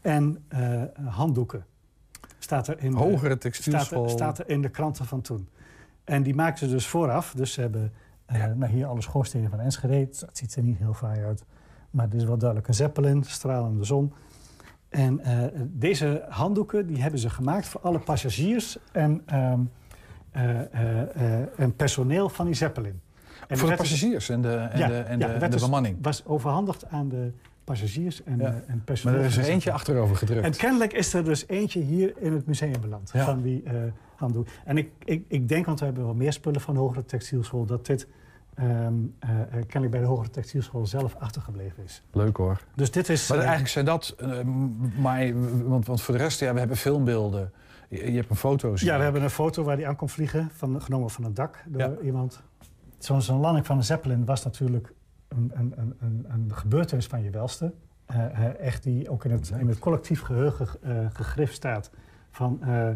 [0.00, 0.44] en
[1.04, 1.64] handdoeken.
[2.42, 4.08] Staat er in de- Hogere textielschool.
[4.08, 5.48] Staat er, staat er in de kranten van toen.
[6.04, 7.32] En die maakten ze dus vooraf.
[7.36, 7.92] Dus ze hebben
[8.26, 10.06] eh, nou, hier alle schoorstenen van Enschede.
[10.20, 11.44] Dat ziet er niet heel fraai uit.
[11.90, 14.12] Maar dit is wel duidelijk een zeppelin, stralende zon.
[14.88, 19.60] En eh, deze handdoeken die hebben ze gemaakt voor alle passagiers en, ehm,
[20.30, 23.00] eh, en personeel van die zeppelin.
[23.48, 25.50] En Voor de dus- passagiers en de, en Ja, de, en ja, de, werd en
[25.50, 25.98] de dus- bemanning.
[26.02, 27.32] was overhandigd aan de
[27.64, 28.46] passagiers en, Ja.
[28.46, 29.14] eh, en personeel.
[29.14, 30.44] Maar er is er van eentje achterover gedrukt.
[30.44, 33.10] En kennelijk is er dus eentje hier in het museum beland.
[33.12, 33.24] Ja.
[33.24, 33.74] Van die eh
[34.20, 34.46] handdoek.
[34.64, 37.64] En ik, ik, ik denk, want we hebben wel meer spullen van de hogere textielschool...
[37.66, 38.06] dat dit
[38.54, 42.02] ehm, eh, kennelijk bij de Hogere Textielschool zelf achtergebleven is.
[42.12, 42.60] Leuk hoor.
[42.74, 43.28] Dus dit is...
[43.28, 44.16] Maar eigenlijk zijn dat...
[44.98, 45.32] maar,
[45.68, 47.52] want, want voor de rest, ja, we hebben filmbeelden.
[47.88, 48.72] Je, je hebt een foto.
[48.74, 51.64] Ja, we hebben een foto waar die aan komt vliegen, van, genomen van het dak
[51.68, 52.42] door iemand.
[52.98, 54.92] Zo'n zo'n landing van een Zeppelin was natuurlijk
[55.30, 57.72] een, een, een, een, een gebeurtenis van je welste.
[58.06, 61.90] Eh, eh, echt die ook in het, in het collectief geheugen eh, gegrift staat
[62.30, 62.88] van, eh,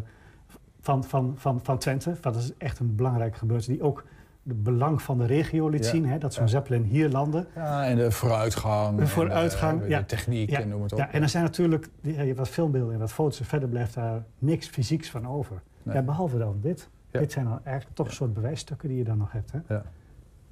[0.81, 2.15] van, van, van, van Twente.
[2.21, 4.03] Dat is echt een belangrijke gebeurtenis die ook
[4.47, 5.89] het belang van de regio liet Ja.
[5.91, 6.05] zien.
[6.05, 6.49] Hè, dat zo'n Ja.
[6.49, 7.45] Zeppelin hier landde.
[7.55, 8.97] Ja, en de vooruitgang.
[8.99, 9.99] De vooruitgang, en de, ja.
[9.99, 10.97] de techniek en noem het op.
[10.99, 13.39] Ja, en er zijn natuurlijk je hebt wat filmbeelden en wat foto's.
[13.39, 15.61] en Verder blijft daar niks fysieks van over.
[15.83, 15.95] Nee.
[15.95, 16.89] Ja, behalve dan dit.
[17.11, 19.51] Dit zijn dan eigenlijk toch een soort bewijsstukken die je dan nog hebt.
[19.51, 19.59] Hè?
[19.67, 19.83] Ja.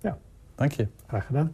[0.01, 0.17] ja.
[0.55, 0.87] Dank je.
[1.07, 1.51] Graag gedaan.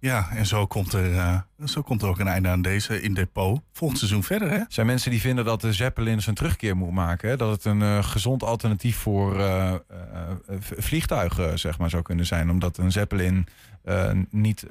[0.00, 3.14] Ja, en zo komt, er, eh, zo komt er ook een einde aan deze in
[3.14, 3.60] depot.
[3.72, 4.56] Volgend seizoen verder, hè?
[4.56, 7.28] Er zijn mensen die vinden dat de Zeppelin zijn terugkeer moet maken.
[7.28, 7.36] Hè?
[7.36, 9.74] Dat het een eh, gezond alternatief voor eh,
[10.60, 12.50] vliegtuigen zeg maar, zou kunnen zijn.
[12.50, 13.46] Omdat een Zeppelin
[14.30, 14.66] niet,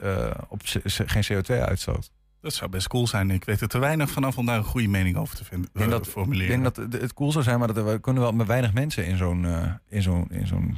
[0.48, 0.62] op
[1.06, 2.12] geen CO2 uitstoot.
[2.42, 3.32] Dat zou best cool zijn.
[3.32, 5.80] Ik weet er te weinig vanaf om daar een goede mening over te vinden, Ik
[5.80, 6.56] denk dat, formuleren.
[6.56, 8.74] ik denk dat het- cool zou zijn, maar dat er, we kunnen wel met weinig
[8.74, 9.46] mensen in zo'n
[9.90, 10.78] in zo'n in zo'n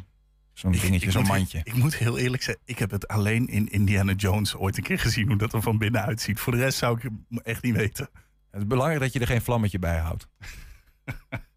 [0.60, 1.62] zo'n dingetje, zo'n mandje.
[1.64, 5.00] Ik moet heel eerlijk zeggen, ik heb het alleen in Indiana Jones ooit een keer
[5.00, 6.40] gezien hoe dat er van binnen uitziet.
[6.40, 8.10] Voor de rest zou ik het echt niet weten.
[8.52, 10.28] Het is belangrijk dat je er geen vlammetje bij houdt.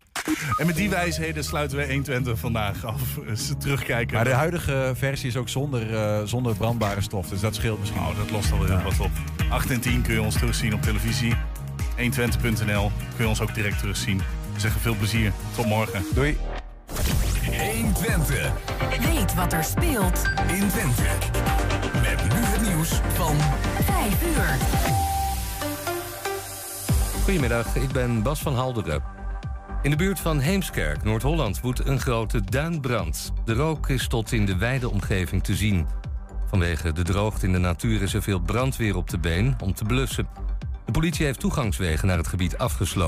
[0.56, 3.18] En met die wijsheden sluiten we 120 vandaag af.
[3.26, 4.14] Dus terugkijken.
[4.14, 8.00] Maar de huidige versie is ook zonder, eh, zonder brandbare stof, dus dat scheelt misschien.
[8.00, 9.10] Oh, dat lost alweer wat op.
[9.48, 11.34] 8 en 10 kun je ons terugzien op televisie.
[11.96, 14.18] 120.nl kun je ons ook direct terugzien.
[14.54, 15.32] We zeggen veel plezier.
[15.54, 16.02] Tot morgen.
[16.14, 16.36] Doei.
[17.44, 18.52] 120.
[19.00, 21.02] Weet wat er speelt in Twente.
[22.02, 23.36] Met nu het nieuws van
[23.84, 24.56] 5 uur.
[27.22, 29.02] Goedemiddag, ik ben Bas van Halderen.
[29.82, 33.32] In de buurt van Heemskerk, Noord-Holland, woedt een grote duinbrand.
[33.44, 35.86] De rook is tot in de wijde omgeving te zien.
[36.46, 39.84] Vanwege de droogte in de natuur is er veel brandweer op de been om te
[39.84, 40.28] blussen.
[40.84, 43.00] De politie heeft toegangswegen naar het gebied afgesloten.